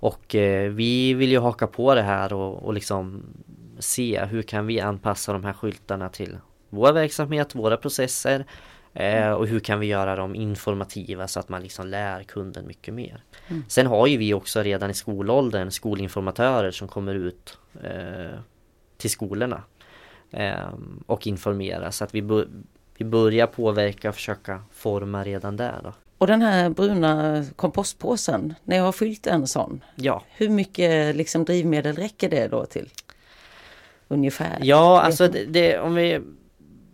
Och 0.00 0.34
eh, 0.34 0.70
vi 0.70 1.14
vill 1.14 1.30
ju 1.30 1.38
haka 1.38 1.66
på 1.66 1.94
det 1.94 2.02
här 2.02 2.32
och, 2.32 2.62
och 2.62 2.74
liksom 2.74 3.22
se 3.78 4.24
hur 4.24 4.42
kan 4.42 4.66
vi 4.66 4.80
anpassa 4.80 5.32
de 5.32 5.44
här 5.44 5.52
skyltarna 5.52 6.08
till 6.08 6.38
vår 6.70 6.92
verksamhet, 6.92 7.54
våra 7.54 7.76
processer 7.76 8.44
Eh, 8.94 9.30
och 9.30 9.46
hur 9.46 9.60
kan 9.60 9.80
vi 9.80 9.86
göra 9.86 10.16
dem 10.16 10.34
informativa 10.34 11.28
så 11.28 11.40
att 11.40 11.48
man 11.48 11.62
liksom 11.62 11.86
lär 11.86 12.22
kunden 12.22 12.66
mycket 12.66 12.94
mer. 12.94 13.22
Mm. 13.48 13.64
Sen 13.68 13.86
har 13.86 14.06
ju 14.06 14.16
vi 14.16 14.34
också 14.34 14.62
redan 14.62 14.90
i 14.90 14.94
skolåldern 14.94 15.70
skolinformatörer 15.70 16.70
som 16.70 16.88
kommer 16.88 17.14
ut 17.14 17.58
eh, 17.82 18.38
till 18.96 19.10
skolorna 19.10 19.62
eh, 20.30 20.68
och 21.06 21.26
informerar 21.26 21.90
så 21.90 22.04
att 22.04 22.14
vi, 22.14 22.44
vi 22.96 23.04
börjar 23.04 23.46
påverka 23.46 24.08
och 24.08 24.14
försöka 24.14 24.62
forma 24.72 25.24
redan 25.24 25.56
där. 25.56 25.80
Då. 25.82 25.92
Och 26.18 26.26
den 26.26 26.42
här 26.42 26.70
bruna 26.70 27.44
kompostpåsen, 27.56 28.54
när 28.64 28.76
jag 28.76 28.84
har 28.84 28.92
fyllt 28.92 29.26
en 29.26 29.46
sån, 29.46 29.84
ja. 29.94 30.22
hur 30.36 30.48
mycket 30.48 31.16
liksom 31.16 31.44
drivmedel 31.44 31.96
räcker 31.96 32.28
det 32.28 32.48
då 32.48 32.66
till? 32.66 32.90
Ungefär? 34.08 34.58
Ja, 34.62 35.00
alltså 35.00 35.28
det, 35.28 35.44
det, 35.44 35.78
om 35.78 35.94
vi 35.94 36.20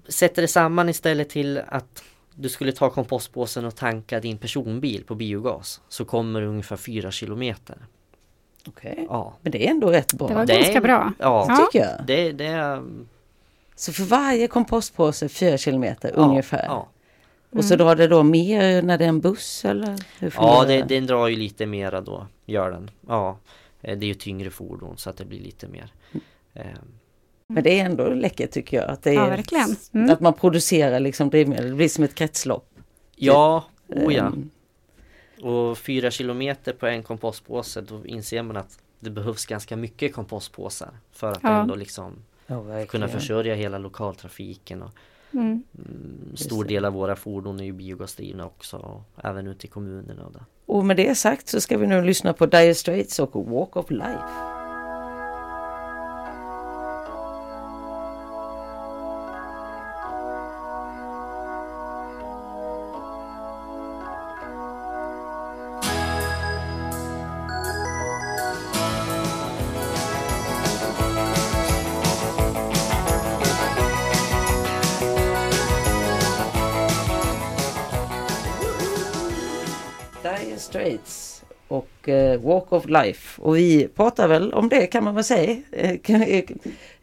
sätter 0.08 0.42
det 0.42 0.48
samman 0.48 0.88
istället 0.88 1.28
till 1.28 1.60
att 1.68 2.04
du 2.34 2.48
skulle 2.48 2.72
ta 2.72 2.90
kompostpåsen 2.90 3.64
och 3.64 3.76
tanka 3.76 4.20
din 4.20 4.38
personbil 4.38 5.04
på 5.04 5.14
biogas 5.14 5.80
så 5.88 6.04
kommer 6.04 6.40
det 6.40 6.46
ungefär 6.46 6.76
4 6.76 7.10
kilometer. 7.10 7.76
Okej, 8.68 8.92
okay. 8.92 9.04
ja. 9.08 9.34
men 9.42 9.52
det 9.52 9.66
är 9.66 9.70
ändå 9.70 9.90
rätt 9.90 10.12
bra. 10.12 10.28
Det 10.28 10.34
var 10.34 10.46
det 10.46 10.54
ganska 10.54 10.72
är, 10.72 10.80
bra. 10.80 11.12
Ja, 11.18 11.58
tycker 11.72 11.86
jag. 11.86 12.06
Det, 12.06 12.32
det 12.32 12.46
är... 12.46 12.82
Så 13.74 13.92
för 13.92 14.02
varje 14.02 14.46
kompostpåse 14.46 15.28
4 15.28 15.58
kilometer 15.58 16.12
ja, 16.16 16.22
ungefär? 16.22 16.64
Ja. 16.64 16.88
Mm. 17.52 17.58
Och 17.58 17.64
så 17.64 17.76
drar 17.76 17.96
det 17.96 18.06
då 18.06 18.22
mer 18.22 18.82
när 18.82 18.98
det 18.98 19.04
är 19.04 19.08
en 19.08 19.20
buss 19.20 19.64
eller? 19.64 19.96
Hur 20.18 20.34
ja, 20.36 20.64
det, 20.66 20.82
den 20.82 21.06
drar 21.06 21.28
ju 21.28 21.36
lite 21.36 21.66
mera 21.66 22.00
då, 22.00 22.26
gör 22.46 22.70
den. 22.70 22.90
Ja, 23.06 23.38
eh, 23.82 23.98
det 23.98 24.06
är 24.06 24.08
ju 24.08 24.14
tyngre 24.14 24.50
fordon 24.50 24.96
så 24.96 25.10
att 25.10 25.16
det 25.16 25.24
blir 25.24 25.40
lite 25.40 25.68
mer. 25.68 25.92
Mm. 26.12 26.24
Ehm, 26.54 26.84
men 27.46 27.62
det 27.62 27.80
är 27.80 27.84
ändå 27.84 28.08
läckert 28.08 28.50
tycker 28.50 28.76
jag. 28.76 28.90
Att, 28.90 29.02
det 29.02 29.10
är, 29.10 29.44
ja. 29.50 29.66
Mm. 29.94 30.10
att 30.10 30.20
man 30.20 30.34
producerar 30.34 31.00
liksom 31.00 31.30
drivmedel, 31.30 31.68
det 31.68 31.76
blir 31.76 31.88
som 31.88 32.04
ett 32.04 32.14
kretslopp. 32.14 32.68
Ja, 33.16 33.64
oh 33.88 34.14
ja. 34.14 34.26
Um, 34.26 34.50
och 35.42 35.78
fyra 35.78 36.10
kilometer 36.10 36.72
på 36.72 36.86
en 36.86 37.02
kompostpåse, 37.02 37.80
då 37.80 38.06
inser 38.06 38.42
man 38.42 38.56
att 38.56 38.78
det 39.00 39.10
behövs 39.10 39.46
ganska 39.46 39.76
mycket 39.76 40.14
kompostpåsar 40.14 40.90
för 41.12 41.32
att 41.32 41.42
ja. 41.42 41.60
ändå 41.60 41.74
liksom 41.74 42.12
ja, 42.46 42.86
kunna 42.86 43.08
försörja 43.08 43.54
hela 43.54 43.78
lokaltrafiken. 43.78 44.82
Och, 44.82 44.90
mm. 45.32 45.62
mm 45.78 46.36
stor 46.36 46.64
del 46.64 46.84
av 46.84 46.92
våra 46.92 47.16
fordon 47.16 47.60
är 47.60 47.64
ju 47.64 47.72
biogasdrivna 47.72 48.46
också, 48.46 49.04
även 49.16 49.46
ute 49.46 49.66
i 49.66 49.70
kommunerna. 49.70 50.22
Och, 50.66 50.76
och 50.76 50.84
med 50.84 50.96
det 50.96 51.14
sagt 51.14 51.48
så 51.48 51.60
ska 51.60 51.78
vi 51.78 51.86
nu 51.86 52.02
lyssna 52.02 52.32
på 52.32 52.46
Dire 52.46 52.74
Straits 52.74 53.18
och 53.18 53.50
Walk 53.50 53.76
of 53.76 53.90
Life. 53.90 54.59
Straits 80.70 81.42
och 81.68 82.08
eh, 82.08 82.40
Walk 82.40 82.72
of 82.72 82.86
Life. 82.88 83.42
Och 83.42 83.56
vi 83.56 83.88
pratar 83.88 84.28
väl 84.28 84.52
om 84.52 84.68
det 84.68 84.86
kan 84.86 85.04
man 85.04 85.14
väl 85.14 85.24
säga. 85.24 85.56
Eh, 85.72 85.90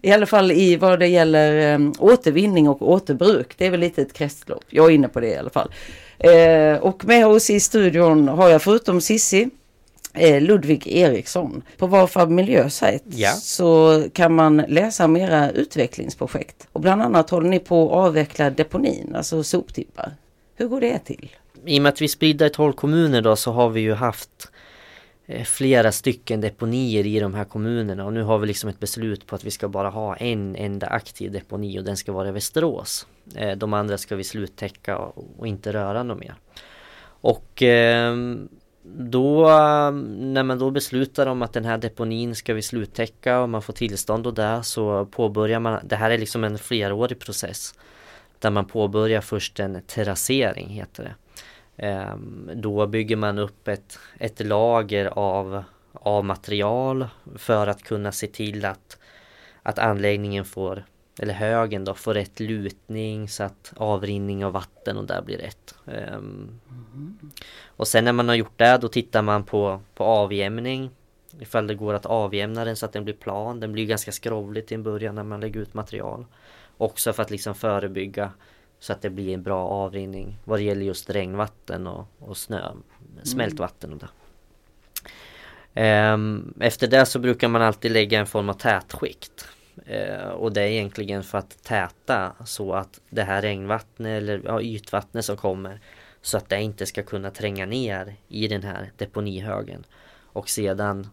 I 0.01 0.11
alla 0.11 0.25
fall 0.25 0.51
i 0.51 0.75
vad 0.75 0.99
det 0.99 1.07
gäller 1.07 1.73
eh, 1.73 1.91
återvinning 1.99 2.69
och 2.69 2.89
återbruk. 2.89 3.57
Det 3.57 3.65
är 3.65 3.71
väl 3.71 3.79
lite 3.79 4.01
ett 4.01 4.13
kretslopp. 4.13 4.63
Jag 4.69 4.85
är 4.85 4.89
inne 4.89 5.07
på 5.07 5.19
det 5.19 5.27
i 5.27 5.37
alla 5.37 5.49
fall. 5.49 5.71
Eh, 6.19 6.77
och 6.77 7.05
med 7.05 7.27
oss 7.27 7.49
i 7.49 7.59
studion 7.59 8.27
har 8.27 8.49
jag 8.49 8.61
förutom 8.61 9.01
Sissi 9.01 9.49
eh, 10.13 10.41
Ludvig 10.41 10.87
Eriksson. 10.87 11.61
På 11.77 11.87
Varfab 11.87 12.31
miljösajt 12.31 13.03
ja. 13.05 13.31
så 13.31 14.03
kan 14.13 14.33
man 14.33 14.57
läsa 14.57 15.05
om 15.05 15.17
era 15.17 15.51
utvecklingsprojekt. 15.51 16.67
Och 16.71 16.81
bland 16.81 17.01
annat 17.01 17.29
håller 17.29 17.49
ni 17.49 17.59
på 17.59 17.85
att 17.85 18.07
avveckla 18.07 18.49
deponin, 18.49 19.15
alltså 19.15 19.43
soptippar. 19.43 20.11
Hur 20.55 20.67
går 20.67 20.81
det 20.81 20.99
till? 20.99 21.29
I 21.67 21.79
och 21.79 21.83
med 21.83 21.89
att 21.89 22.01
vi 22.01 22.05
är 22.05 22.09
spridda 22.09 22.45
i 22.45 22.49
12 22.49 22.73
kommuner 22.73 23.21
då 23.21 23.35
så 23.35 23.51
har 23.51 23.69
vi 23.69 23.81
ju 23.81 23.93
haft 23.93 24.51
eh, 25.25 25.43
flera 25.43 25.91
stycken 25.91 26.41
deponier 26.41 27.05
i 27.05 27.19
de 27.19 27.33
här 27.33 27.43
kommunerna 27.43 28.05
och 28.05 28.13
nu 28.13 28.23
har 28.23 28.37
vi 28.37 28.47
liksom 28.47 28.69
ett 28.69 28.79
beslut 28.79 29.27
på 29.27 29.35
att 29.35 29.43
vi 29.43 29.51
ska 29.51 29.67
bara 29.67 29.89
ha 29.89 30.15
en 30.15 30.55
enda 30.55 30.87
aktiv 30.87 31.31
deponi 31.31 31.79
och 31.79 31.83
den 31.83 31.97
ska 31.97 32.11
vara 32.11 32.29
i 32.29 32.31
Västerås. 32.31 33.07
Eh, 33.35 33.57
de 33.57 33.73
andra 33.73 33.97
ska 33.97 34.15
vi 34.15 34.23
sluttäcka 34.23 34.97
och 34.97 35.47
inte 35.47 35.73
röra 35.73 36.03
något 36.03 36.19
mer. 36.19 36.35
Och 37.21 37.61
ehm, 37.61 38.49
då 38.83 39.49
när 40.03 40.43
man 40.43 40.59
då 40.59 40.71
beslutar 40.71 41.27
om 41.27 41.41
att 41.41 41.53
den 41.53 41.65
här 41.65 41.77
deponin 41.77 42.35
ska 42.35 42.53
vi 42.53 42.61
sluttäcka 42.61 43.39
och 43.39 43.49
man 43.49 43.61
får 43.61 43.73
tillstånd 43.73 44.27
och 44.27 44.33
det 44.33 44.63
så 44.63 45.05
påbörjar 45.05 45.59
man, 45.59 45.79
det 45.83 45.95
här 45.95 46.11
är 46.11 46.17
liksom 46.17 46.43
en 46.43 46.57
flerårig 46.57 47.19
process. 47.19 47.73
Där 48.39 48.49
man 48.49 48.65
påbörjar 48.65 49.21
först 49.21 49.59
en 49.59 49.81
terrassering 49.81 50.69
heter 50.69 51.03
det. 51.03 51.13
Ehm, 51.77 52.51
då 52.55 52.87
bygger 52.87 53.15
man 53.15 53.37
upp 53.39 53.67
ett, 53.67 53.99
ett 54.19 54.45
lager 54.45 55.05
av, 55.05 55.63
av 55.93 56.25
material 56.25 57.07
för 57.35 57.67
att 57.67 57.83
kunna 57.83 58.11
se 58.11 58.27
till 58.27 58.65
att, 58.65 58.97
att 59.63 59.79
anläggningen 59.79 60.45
får, 60.45 60.83
eller 61.19 61.33
högen 61.33 61.85
då, 61.85 61.93
får 61.93 62.13
rätt 62.13 62.39
lutning 62.39 63.29
så 63.29 63.43
att 63.43 63.73
avrinning 63.77 64.45
av 64.45 64.51
vatten 64.51 64.97
och 64.97 65.05
där 65.05 65.21
blir 65.21 65.37
rätt. 65.37 65.75
Mm. 65.87 66.59
Och 67.65 67.87
sen 67.87 68.05
när 68.05 68.13
man 68.13 68.27
har 68.27 68.35
gjort 68.35 68.57
det 68.57 68.77
då 68.81 68.87
tittar 68.87 69.21
man 69.21 69.43
på, 69.43 69.81
på 69.95 70.03
avjämning. 70.03 70.89
Ifall 71.39 71.67
det 71.67 71.75
går 71.75 71.93
att 71.93 72.05
avjämna 72.05 72.65
den 72.65 72.75
så 72.75 72.85
att 72.85 72.93
den 72.93 73.03
blir 73.03 73.13
plan. 73.13 73.59
Den 73.59 73.71
blir 73.71 73.85
ganska 73.85 74.11
skrovligt 74.11 74.71
i 74.71 74.75
en 74.75 74.83
början 74.83 75.15
när 75.15 75.23
man 75.23 75.41
lägger 75.41 75.59
ut 75.59 75.73
material. 75.73 76.25
Också 76.77 77.13
för 77.13 77.23
att 77.23 77.31
liksom 77.31 77.55
förebygga 77.55 78.31
så 78.79 78.93
att 78.93 79.01
det 79.01 79.09
blir 79.09 79.33
en 79.33 79.43
bra 79.43 79.67
avrinning 79.67 80.37
vad 80.43 80.59
det 80.59 80.63
gäller 80.63 80.85
just 80.85 81.09
regnvatten 81.09 81.87
och, 81.87 82.07
och 82.19 82.37
snö, 82.37 82.71
smältvatten 83.23 83.93
och 83.93 83.99
det. 83.99 84.07
Ehm, 85.73 86.53
efter 86.59 86.87
det 86.87 87.05
så 87.05 87.19
brukar 87.19 87.47
man 87.47 87.61
alltid 87.61 87.91
lägga 87.91 88.19
en 88.19 88.25
form 88.25 88.49
av 88.49 88.53
tätskikt. 88.53 89.47
Ehm, 89.85 90.31
och 90.31 90.53
det 90.53 90.61
är 90.61 90.67
egentligen 90.67 91.23
för 91.23 91.37
att 91.37 91.63
täta 91.63 92.33
så 92.45 92.73
att 92.73 93.01
det 93.09 93.23
här 93.23 93.41
regnvattnet 93.41 94.17
eller 94.17 94.41
ja, 94.45 94.61
ytvattnet 94.61 95.25
som 95.25 95.37
kommer 95.37 95.79
så 96.21 96.37
att 96.37 96.49
det 96.49 96.61
inte 96.61 96.85
ska 96.85 97.03
kunna 97.03 97.31
tränga 97.31 97.65
ner 97.65 98.15
i 98.27 98.47
den 98.47 98.63
här 98.63 98.91
deponihögen. 98.97 99.85
Och 100.21 100.49
sedan 100.49 101.09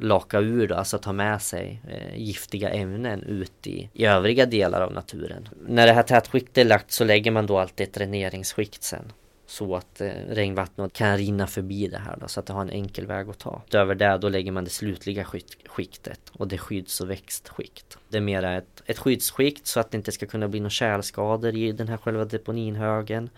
laka 0.00 0.40
ur 0.40 0.68
då, 0.68 0.74
alltså 0.74 0.98
ta 0.98 1.12
med 1.12 1.42
sig 1.42 1.82
eh, 1.88 2.18
giftiga 2.20 2.70
ämnen 2.70 3.22
ut 3.22 3.66
i, 3.66 3.90
i 3.92 4.04
övriga 4.04 4.46
delar 4.46 4.80
av 4.80 4.92
naturen. 4.92 5.48
När 5.66 5.86
det 5.86 5.92
här 5.92 6.02
tätskiktet 6.02 6.58
är 6.58 6.64
lagt 6.64 6.90
så 6.90 7.04
lägger 7.04 7.30
man 7.30 7.46
då 7.46 7.58
alltid 7.58 7.88
ett 7.88 7.94
dräneringsskikt 7.94 8.82
sen. 8.82 9.12
Så 9.46 9.76
att 9.76 10.00
eh, 10.00 10.10
regnvattnet 10.28 10.92
kan 10.92 11.16
rinna 11.16 11.46
förbi 11.46 11.88
det 11.88 11.98
här 11.98 12.16
då, 12.20 12.28
så 12.28 12.40
att 12.40 12.46
det 12.46 12.52
har 12.52 12.62
en 12.62 12.70
enkel 12.70 13.06
väg 13.06 13.28
att 13.28 13.38
ta. 13.38 13.62
Utöver 13.66 13.94
det 13.94 14.18
då 14.18 14.28
lägger 14.28 14.52
man 14.52 14.64
det 14.64 14.70
slutliga 14.70 15.24
skiktet 15.66 16.20
och 16.32 16.48
det 16.48 16.58
skydds 16.58 17.00
och 17.00 17.10
växtskikt. 17.10 17.98
Det 18.08 18.16
är 18.16 18.20
mera 18.20 18.56
ett, 18.56 18.82
ett 18.86 18.98
skyddsskikt 18.98 19.66
så 19.66 19.80
att 19.80 19.90
det 19.90 19.96
inte 19.96 20.12
ska 20.12 20.26
kunna 20.26 20.48
bli 20.48 20.60
några 20.60 20.70
kärlskador 20.70 21.56
i 21.56 21.72
den 21.72 21.88
här 21.88 21.96
själva 21.96 22.24
deponinhögen 22.24 23.30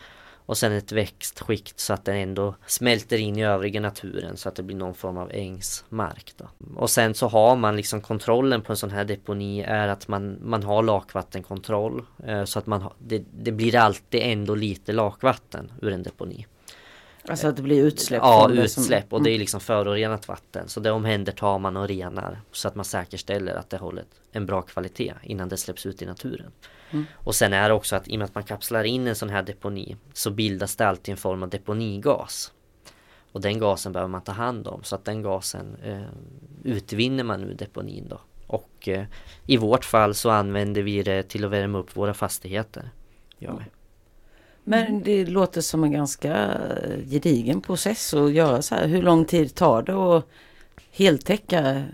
och 0.50 0.58
sen 0.58 0.72
ett 0.72 0.92
växtskikt 0.92 1.80
så 1.80 1.92
att 1.92 2.04
den 2.04 2.16
ändå 2.16 2.54
smälter 2.66 3.18
in 3.18 3.38
i 3.38 3.44
övriga 3.44 3.80
naturen 3.80 4.36
så 4.36 4.48
att 4.48 4.54
det 4.54 4.62
blir 4.62 4.76
någon 4.76 4.94
form 4.94 5.16
av 5.16 5.30
ängsmark. 5.32 6.32
Då. 6.36 6.48
Och 6.76 6.90
sen 6.90 7.14
så 7.14 7.28
har 7.28 7.56
man 7.56 7.76
liksom 7.76 8.00
kontrollen 8.00 8.62
på 8.62 8.72
en 8.72 8.76
sån 8.76 8.90
här 8.90 9.04
deponi 9.04 9.62
är 9.62 9.88
att 9.88 10.08
man, 10.08 10.38
man 10.42 10.62
har 10.62 10.82
lakvattenkontroll 10.82 12.02
eh, 12.26 12.44
så 12.44 12.58
att 12.58 12.66
man 12.66 12.90
det, 12.98 13.24
det 13.32 13.52
blir 13.52 13.76
alltid 13.76 14.20
ändå 14.24 14.54
lite 14.54 14.92
lakvatten 14.92 15.72
ur 15.82 15.92
en 15.92 16.02
deponi. 16.02 16.46
Alltså 17.28 17.48
att 17.48 17.56
det 17.56 17.62
blir 17.62 17.84
utsläpp? 17.84 18.20
Ja, 18.22 18.50
utsläpp 18.52 19.08
som, 19.08 19.16
och 19.16 19.22
det 19.22 19.30
är 19.30 19.38
liksom 19.38 19.60
förorenat 19.60 20.28
vatten. 20.28 20.68
Så 20.68 20.80
det 20.80 20.90
omhändertar 20.90 21.58
man 21.58 21.76
och 21.76 21.88
renar 21.88 22.40
så 22.52 22.68
att 22.68 22.74
man 22.74 22.84
säkerställer 22.84 23.54
att 23.54 23.70
det 23.70 23.76
håller 23.76 24.04
en 24.32 24.46
bra 24.46 24.62
kvalitet 24.62 25.14
innan 25.22 25.48
det 25.48 25.56
släpps 25.56 25.86
ut 25.86 26.02
i 26.02 26.06
naturen. 26.06 26.52
Mm. 26.90 27.06
Och 27.14 27.34
sen 27.34 27.52
är 27.52 27.68
det 27.68 27.74
också 27.74 27.96
att 27.96 28.08
i 28.08 28.14
och 28.14 28.18
med 28.18 28.24
att 28.24 28.34
man 28.34 28.44
kapslar 28.44 28.84
in 28.84 29.06
en 29.06 29.16
sån 29.16 29.30
här 29.30 29.42
deponi 29.42 29.96
så 30.12 30.30
bildas 30.30 30.76
det 30.76 30.88
alltid 30.88 31.12
en 31.12 31.16
form 31.16 31.42
av 31.42 31.48
deponigas. 31.48 32.52
Och 33.32 33.40
den 33.40 33.58
gasen 33.58 33.92
behöver 33.92 34.10
man 34.10 34.22
ta 34.22 34.32
hand 34.32 34.66
om 34.66 34.82
så 34.82 34.94
att 34.94 35.04
den 35.04 35.22
gasen 35.22 35.76
eh, 35.84 36.00
utvinner 36.64 37.24
man 37.24 37.44
ur 37.44 37.54
deponin 37.54 38.08
då. 38.08 38.20
Och 38.46 38.88
eh, 38.88 39.04
i 39.46 39.56
vårt 39.56 39.84
fall 39.84 40.14
så 40.14 40.30
använder 40.30 40.82
vi 40.82 41.02
det 41.02 41.22
till 41.22 41.44
att 41.44 41.50
värma 41.50 41.78
upp 41.78 41.96
våra 41.96 42.14
fastigheter. 42.14 42.90
Vi. 43.38 43.48
Men 44.64 45.02
det 45.02 45.26
låter 45.26 45.60
som 45.60 45.84
en 45.84 45.92
ganska 45.92 46.58
gedigen 47.10 47.60
process 47.60 48.14
att 48.14 48.32
göra 48.32 48.62
så 48.62 48.74
här. 48.74 48.86
Hur 48.86 49.02
lång 49.02 49.24
tid 49.24 49.54
tar 49.54 49.82
det 49.82 49.92
att 49.92 50.24
heltäcka? 50.90 51.84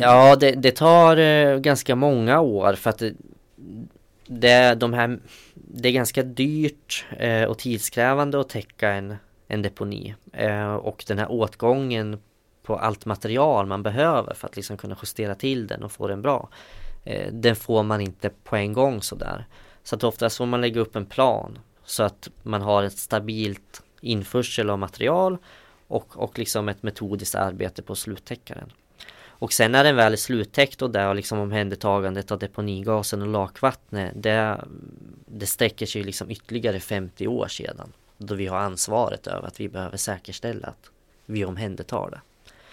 Ja, 0.00 0.36
det, 0.36 0.50
det 0.52 0.70
tar 0.70 1.16
eh, 1.16 1.58
ganska 1.58 1.96
många 1.96 2.40
år 2.40 2.72
för 2.72 2.90
att 2.90 2.98
det, 2.98 3.14
det, 4.28 4.74
de 4.74 4.92
här, 4.92 5.18
det 5.54 5.88
är 5.88 5.92
ganska 5.92 6.22
dyrt 6.22 7.04
eh, 7.18 7.44
och 7.44 7.58
tidskrävande 7.58 8.40
att 8.40 8.48
täcka 8.48 8.90
en, 8.90 9.16
en 9.48 9.62
deponi. 9.62 10.14
Eh, 10.32 10.74
och 10.74 11.04
den 11.08 11.18
här 11.18 11.30
åtgången 11.30 12.20
på 12.62 12.76
allt 12.76 13.04
material 13.04 13.66
man 13.66 13.82
behöver 13.82 14.34
för 14.34 14.48
att 14.48 14.56
liksom 14.56 14.76
kunna 14.76 14.96
justera 15.02 15.34
till 15.34 15.66
den 15.66 15.82
och 15.82 15.92
få 15.92 16.08
den 16.08 16.22
bra. 16.22 16.48
Eh, 17.04 17.32
den 17.32 17.56
får 17.56 17.82
man 17.82 18.00
inte 18.00 18.30
på 18.44 18.56
en 18.56 18.72
gång 18.72 19.02
sådär. 19.02 19.46
Så 19.82 19.96
att 19.96 20.04
oftast 20.04 20.36
får 20.36 20.46
man 20.46 20.60
lägga 20.60 20.80
upp 20.80 20.96
en 20.96 21.06
plan 21.06 21.58
så 21.84 22.02
att 22.02 22.28
man 22.42 22.62
har 22.62 22.82
ett 22.82 22.98
stabilt 22.98 23.82
införsel 24.00 24.70
av 24.70 24.78
material 24.78 25.38
och, 25.86 26.16
och 26.16 26.38
liksom 26.38 26.68
ett 26.68 26.82
metodiskt 26.82 27.34
arbete 27.34 27.82
på 27.82 27.94
sluttäckaren. 27.94 28.72
Och 29.38 29.52
sen 29.52 29.72
när 29.72 29.84
den 29.84 29.96
väl 29.96 30.12
är 30.12 30.16
sluttäckt 30.16 30.82
och 30.82 30.90
där 30.90 31.14
liksom 31.14 31.38
omhändertagandet 31.38 32.30
av 32.30 32.38
deponigasen 32.38 33.22
och 33.22 33.28
lakvattnet 33.28 34.12
det, 34.14 34.64
det 35.26 35.46
sträcker 35.46 35.86
sig 35.86 36.02
liksom 36.02 36.30
ytterligare 36.30 36.80
50 36.80 37.26
år 37.26 37.48
sedan. 37.48 37.92
Då 38.18 38.34
vi 38.34 38.46
har 38.46 38.58
ansvaret 38.58 39.26
över 39.26 39.46
att 39.46 39.60
vi 39.60 39.68
behöver 39.68 39.96
säkerställa 39.96 40.68
att 40.68 40.90
vi 41.26 41.44
omhändertar 41.44 42.10
det. 42.10 42.20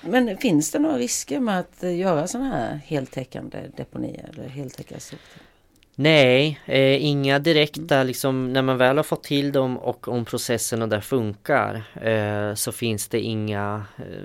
Men 0.09 0.37
finns 0.37 0.71
det 0.71 0.79
några 0.79 0.97
risker 0.97 1.39
med 1.39 1.59
att 1.59 1.83
göra 1.83 2.27
sådana 2.27 2.49
här 2.49 2.75
heltäckande 2.85 3.57
deponier 3.77 4.29
eller 4.33 4.47
heltäckande 4.49 5.01
soptippar? 5.01 5.52
Nej, 5.95 6.59
eh, 6.65 7.05
inga 7.05 7.39
direkta 7.39 8.03
liksom 8.03 8.53
när 8.53 8.61
man 8.61 8.77
väl 8.77 8.97
har 8.97 9.03
fått 9.03 9.23
till 9.23 9.51
dem 9.51 9.77
och 9.77 10.07
om 10.07 10.25
processerna 10.25 10.87
där 10.87 11.01
funkar 11.01 11.83
eh, 12.01 12.53
så 12.55 12.71
finns 12.71 13.07
det 13.07 13.19
inga 13.19 13.85
eh, 13.97 14.23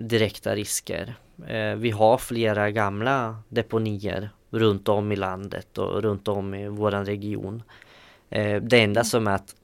direkta 0.00 0.54
risker. 0.54 1.14
Eh, 1.46 1.74
vi 1.74 1.90
har 1.90 2.18
flera 2.18 2.70
gamla 2.70 3.36
deponier 3.48 4.30
runt 4.50 4.88
om 4.88 5.12
i 5.12 5.16
landet 5.16 5.78
och 5.78 6.02
runt 6.02 6.28
om 6.28 6.54
i 6.54 6.68
våran 6.68 7.06
region. 7.06 7.62
Eh, 8.30 8.62
det 8.62 8.80
enda 8.80 9.04
som 9.04 9.26
är 9.26 9.34
att 9.34 9.54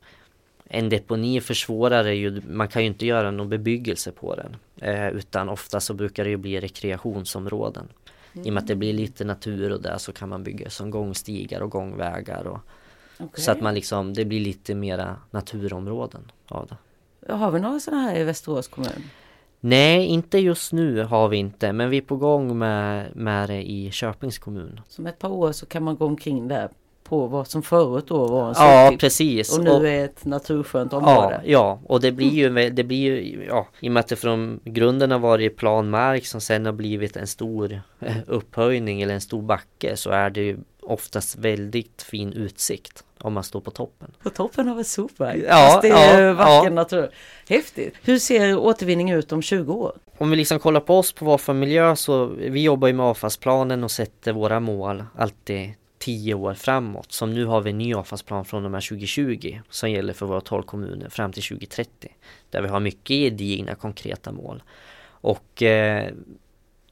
en 0.65 0.89
deponi 0.89 1.41
försvårar 1.41 2.05
är 2.05 2.13
ju, 2.13 2.43
man 2.51 2.69
kan 2.69 2.83
ju 2.83 2.89
inte 2.89 3.07
göra 3.07 3.31
någon 3.31 3.49
bebyggelse 3.49 4.13
på 4.13 4.35
den. 4.35 4.57
Eh, 4.81 5.09
utan 5.09 5.49
ofta 5.49 5.81
så 5.81 5.95
brukar 5.95 6.25
det 6.25 6.31
ju 6.31 6.37
bli 6.37 6.61
rekreationsområden. 6.61 7.89
I 8.35 8.51
och 8.51 8.53
med 8.53 8.61
att 8.61 8.67
det 8.67 8.77
blir 8.77 8.93
lite 8.93 9.25
natur 9.25 9.73
och 9.73 9.83
där 9.83 9.99
så 9.99 10.13
kan 10.13 10.29
man 10.29 10.45
bygga 10.45 10.71
som 10.71 10.91
gångstigar 10.91 11.61
och 11.61 11.71
gångvägar. 11.71 12.47
Och, 12.47 12.59
Okej. 13.19 13.45
Så 13.45 13.51
att 13.51 13.61
man 13.61 13.75
liksom, 13.75 14.15
det 14.15 14.25
blir 14.25 14.41
lite 14.41 14.75
mera 14.75 15.17
naturområden 15.31 16.33
av 16.49 16.67
det. 16.67 16.77
Har 17.33 17.51
vi 17.51 17.61
några 17.61 17.81
sådana 17.81 18.03
här 18.03 18.17
i 18.17 18.25
Västerås 18.25 18.69
kommun? 18.69 19.05
Nej, 19.61 20.07
inte 20.07 20.39
just 20.39 20.73
nu 20.73 21.03
har 21.03 21.29
vi 21.29 21.37
inte, 21.37 21.73
men 21.73 21.91
vi 21.91 21.97
är 21.97 22.03
på 22.03 22.17
gång 22.17 22.59
med, 22.59 23.17
med 23.17 23.49
det 23.49 23.71
i 23.71 23.91
Köpings 23.91 24.39
kommun. 24.39 24.81
Som 24.89 25.07
ett 25.07 25.19
par 25.19 25.31
år 25.31 25.53
så 25.53 25.67
kan 25.67 25.83
man 25.83 25.97
gå 25.97 26.07
omkring 26.07 26.49
där 26.49 26.69
på 27.05 27.27
vad 27.27 27.49
som 27.49 27.63
förut 27.63 28.05
då 28.09 28.27
var 28.27 28.49
en 28.49 28.55
Ja, 28.59 28.85
soptipp. 28.87 29.01
precis. 29.01 29.59
Och 29.59 29.65
nu 29.65 29.71
Och- 29.71 29.89
är 29.89 30.05
ett 30.05 30.25
naturskönt 30.25 30.93
Ja, 30.93 30.99
område. 30.99 31.41
ja, 31.45 31.81
och 31.87 32.01
det 32.01 32.13
blir 32.13 32.31
ju, 32.31 32.71
det 32.71 32.85
blir 32.85 32.99
ju, 32.99 33.45
ja, 33.49 33.69
i 33.81 33.89
och 33.89 33.93
med 33.93 34.01
att 34.01 34.09
det 34.09 34.17
från 34.17 34.61
grunden 34.65 35.11
har 35.11 35.19
varit 35.19 35.57
plan 35.57 35.91
mark 35.91 36.27
som 36.27 36.41
sen 36.41 36.67
har 36.67 36.73
blivit 36.73 37.17
en 37.17 37.27
stor 37.27 37.81
eh, 38.01 38.17
upphöjning 38.27 39.03
eller 39.03 39.15
en 39.15 39.21
stor 39.21 39.43
backe 39.43 39.97
så 39.97 40.11
är 40.11 40.31
det 40.31 40.41
ju 40.41 40.59
oftast 40.83 41.37
väldigt 41.39 42.03
fin 42.03 42.33
utsikt 42.33 43.05
om 43.21 43.33
man 43.33 43.43
står 43.45 43.61
på 43.61 43.71
toppen. 43.71 44.11
På 44.23 44.31
toppen 44.31 44.69
av 44.69 44.81
ett 44.81 44.87
sopberg. 44.87 45.43
Ja, 45.49 45.55
Fast 45.55 45.83
det 45.83 45.89
är 45.89 46.23
ja, 46.23 46.33
vacker 46.33 46.65
ja. 46.65 46.71
natur. 46.71 47.11
Häftigt. 47.49 47.95
Hur 48.03 48.19
ser 48.19 48.59
återvinning 48.59 49.11
ut 49.11 49.33
om 49.33 49.43
20 49.43 49.73
år? 49.73 49.93
Om 50.19 50.31
vi 50.31 50.37
liksom 50.37 50.59
kollar 50.59 50.81
på 50.81 50.99
oss 50.99 51.13
på 51.13 51.25
vad 51.25 51.41
för 51.41 51.53
miljö 51.53 51.97
så 51.97 52.27
vi 52.27 52.63
jobbar 52.63 52.89
ju 52.89 52.95
med 52.95 53.07
avfallsplanen 53.07 53.85
och 53.85 53.91
sätter 53.91 54.33
våra 54.33 54.61
mål 54.61 55.05
alltid 55.17 55.71
tio 56.05 56.35
år 56.35 56.55
framåt. 56.55 57.13
Som 57.13 57.35
nu 57.35 57.45
har 57.45 57.61
vi 57.61 57.71
en 57.71 57.79
ny 57.79 57.95
avfallsplan 57.95 58.45
från 58.45 58.65
och 58.65 58.71
med 58.71 58.83
2020 58.83 59.61
som 59.71 59.91
gäller 59.91 60.13
för 60.13 60.27
våra 60.27 60.41
12 60.41 60.63
kommuner 60.63 61.09
fram 61.09 61.33
till 61.33 61.43
2030. 61.43 62.17
Där 62.51 62.63
vi 62.63 62.69
har 62.69 62.81
mycket 62.81 63.09
gedigna 63.09 63.75
konkreta 63.75 64.33
mål. 64.33 64.63
Och 65.07 65.63
eh, 65.63 66.13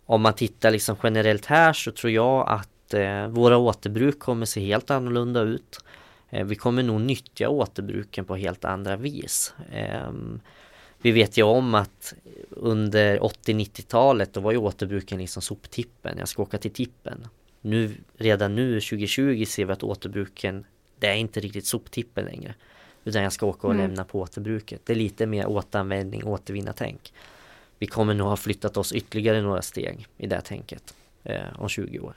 om 0.06 0.22
man 0.22 0.34
tittar 0.34 0.70
liksom 0.70 0.96
generellt 1.02 1.46
här 1.46 1.72
så 1.72 1.90
tror 1.90 2.12
jag 2.12 2.48
att 2.48 2.94
eh, 2.94 3.26
våra 3.26 3.58
återbruk 3.58 4.18
kommer 4.18 4.46
se 4.46 4.60
helt 4.60 4.90
annorlunda 4.90 5.40
ut. 5.40 5.84
Eh, 6.30 6.46
vi 6.46 6.54
kommer 6.54 6.82
nog 6.82 7.00
nyttja 7.00 7.48
återbruken 7.48 8.24
på 8.24 8.36
helt 8.36 8.64
andra 8.64 8.96
vis. 8.96 9.54
Ehm, 9.72 10.40
vi 11.02 11.12
vet 11.12 11.38
ju 11.38 11.42
om 11.42 11.74
att 11.74 12.14
under 12.50 13.18
80-90-talet 13.18 14.34
då 14.34 14.40
var 14.40 14.52
ju 14.52 14.58
återbruken 14.58 15.18
liksom 15.18 15.42
soptippen, 15.42 16.18
jag 16.18 16.28
ska 16.28 16.42
åka 16.42 16.58
till 16.58 16.72
tippen. 16.72 17.26
Nu, 17.62 17.94
redan 18.16 18.54
nu 18.54 18.80
2020 18.80 19.44
ser 19.44 19.64
vi 19.64 19.72
att 19.72 19.82
återbruken, 19.82 20.64
det 20.98 21.06
är 21.06 21.14
inte 21.14 21.40
riktigt 21.40 21.66
soptippen 21.66 22.24
längre. 22.24 22.54
Utan 23.04 23.22
jag 23.22 23.32
ska 23.32 23.46
åka 23.46 23.66
och 23.66 23.74
Mm. 23.74 23.86
lämna 23.86 24.04
på 24.04 24.20
återbruket. 24.20 24.80
Det 24.86 24.92
är 24.92 24.96
lite 24.96 25.26
mer 25.26 25.46
återanvändning, 25.46 26.24
återvinna 26.24 26.72
tänk. 26.72 27.12
Vi 27.78 27.86
kommer 27.86 28.14
nog 28.14 28.28
ha 28.28 28.36
flyttat 28.36 28.76
oss 28.76 28.92
ytterligare 28.92 29.42
några 29.42 29.62
steg 29.62 30.06
i 30.18 30.26
det 30.26 30.40
tänket 30.40 30.94
eh, 31.24 31.42
om 31.58 31.68
20 31.68 31.98
år. 31.98 32.14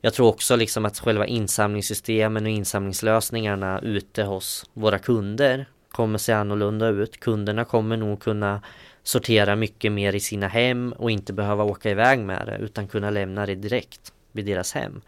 Jag 0.00 0.14
tror 0.14 0.28
också 0.28 0.56
liksom 0.56 0.84
att 0.84 0.98
själva 0.98 1.26
insamlingssystemen 1.26 2.44
och 2.44 2.50
insamlingslösningarna 2.50 3.80
ute 3.80 4.22
hos 4.22 4.70
våra 4.72 4.98
kunder 4.98 5.66
kommer 5.88 6.18
se 6.18 6.32
annorlunda 6.32 6.88
ut. 6.88 7.20
Kunderna 7.20 7.64
kommer 7.64 7.96
nog 7.96 8.20
kunna 8.20 8.62
sortera 9.02 9.56
mycket 9.56 9.92
mer 9.92 10.14
i 10.14 10.20
sina 10.20 10.48
hem 10.48 10.92
och 10.92 11.10
inte 11.10 11.32
behöva 11.32 11.64
åka 11.64 11.90
iväg 11.90 12.18
med 12.18 12.46
det 12.46 12.56
utan 12.58 12.88
kunna 12.88 13.10
lämna 13.10 13.46
det 13.46 13.54
direkt 13.54 14.12
vid 14.38 14.46
deras 14.46 14.72
hem. 14.72 15.00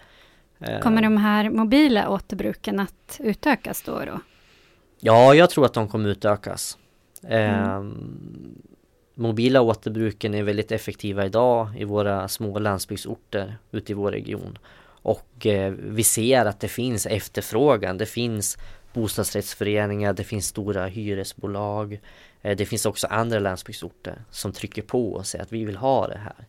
Eh, 0.60 0.80
Kommer 0.80 1.02
de 1.02 1.16
här 1.16 1.50
mobila 1.50 2.08
återbruken 2.08 2.80
att 2.80 3.20
utökas 3.20 3.82
då? 3.82 4.04
då? 4.04 4.20
Ja, 5.00 5.34
jag 5.34 5.50
tror 5.50 5.64
att 5.64 5.74
de 5.74 5.88
kommer 5.88 6.08
utökas. 6.08 6.78
Ehm, 7.28 8.54
mobila 9.14 9.60
återbruken 9.60 10.34
är 10.34 10.42
väldigt 10.42 10.72
effektiva 10.72 11.26
idag 11.26 11.68
i 11.78 11.84
våra 11.84 12.28
små 12.28 12.58
landsbygdsorter 12.58 13.56
ute 13.72 13.92
i 13.92 13.94
vår 13.94 14.12
region. 14.12 14.58
Och 15.02 15.46
eh, 15.46 15.72
vi 15.72 16.04
ser 16.04 16.46
att 16.46 16.60
det 16.60 16.68
finns 16.68 17.06
efterfrågan. 17.06 17.98
Det 17.98 18.06
finns 18.06 18.58
bostadsrättsföreningar, 18.92 20.12
det 20.12 20.24
finns 20.24 20.46
stora 20.46 20.86
hyresbolag. 20.86 22.00
Eh, 22.42 22.56
det 22.56 22.66
finns 22.66 22.86
också 22.86 23.06
andra 23.06 23.38
landsbygdsorter 23.38 24.22
som 24.30 24.52
trycker 24.52 24.82
på 24.82 25.12
och 25.12 25.26
säger 25.26 25.44
att 25.44 25.52
vi 25.52 25.64
vill 25.64 25.76
ha 25.76 26.08
det 26.08 26.18
här. 26.18 26.46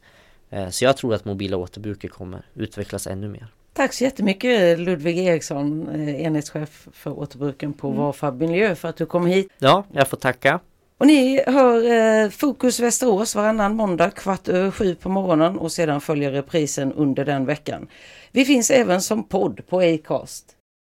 Eh, 0.52 0.70
så 0.70 0.86
jag 0.86 0.98
tror 0.98 1.14
att 1.14 1.26
mobila 1.26 1.58
återbruket 1.58 2.12
kommer 2.12 2.42
utvecklas 2.56 3.08
ännu 3.08 3.28
mer. 3.28 3.48
Tack 3.74 3.94
så 3.94 4.04
jättemycket 4.04 4.80
Ludvig 4.80 5.18
Eriksson, 5.18 5.88
eh, 5.90 6.22
enhetschef 6.22 6.88
för 6.94 7.20
återbruken 7.20 7.74
på 7.74 7.90
Varfab 7.90 8.40
Miljö 8.40 8.76
för 8.76 8.88
att 8.88 8.98
du 8.98 9.06
kom 9.06 9.26
hit. 9.26 9.48
Ja, 9.60 9.84
jag 9.92 10.08
får 10.08 10.18
tacka. 10.18 10.60
Och 10.98 11.08
ni 11.08 11.44
hör 11.48 11.92
eh, 12.24 12.30
Fokus 12.30 12.80
Västerås 12.80 13.36
varannan 13.36 13.76
måndag 13.76 14.12
kvart 14.12 14.48
över 14.48 14.72
sju 14.72 14.96
på 14.96 15.10
morgonen 15.10 15.58
och 15.58 15.72
sedan 15.72 16.02
följer 16.02 16.32
reprisen 16.32 16.94
under 16.94 17.26
den 17.26 17.46
veckan. 17.46 17.88
Vi 18.32 18.46
finns 18.46 18.72
även 18.72 19.02
som 19.02 19.24
podd 19.24 19.68
på 19.68 19.80
Acast. 19.80 20.46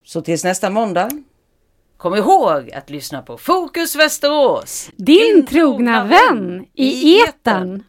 Så 0.05 0.23
tills 0.23 0.45
nästa 0.45 0.71
måndag, 0.71 1.11
kom 1.97 2.15
ihåg 2.15 2.71
att 2.73 2.91
lyssna 2.91 3.23
på 3.23 3.39
Fokus 3.39 3.97
Västerås! 3.97 4.91
Din 4.97 5.47
trogna 5.47 6.05
vän 6.05 6.67
i 6.75 7.21
etern 7.21 7.83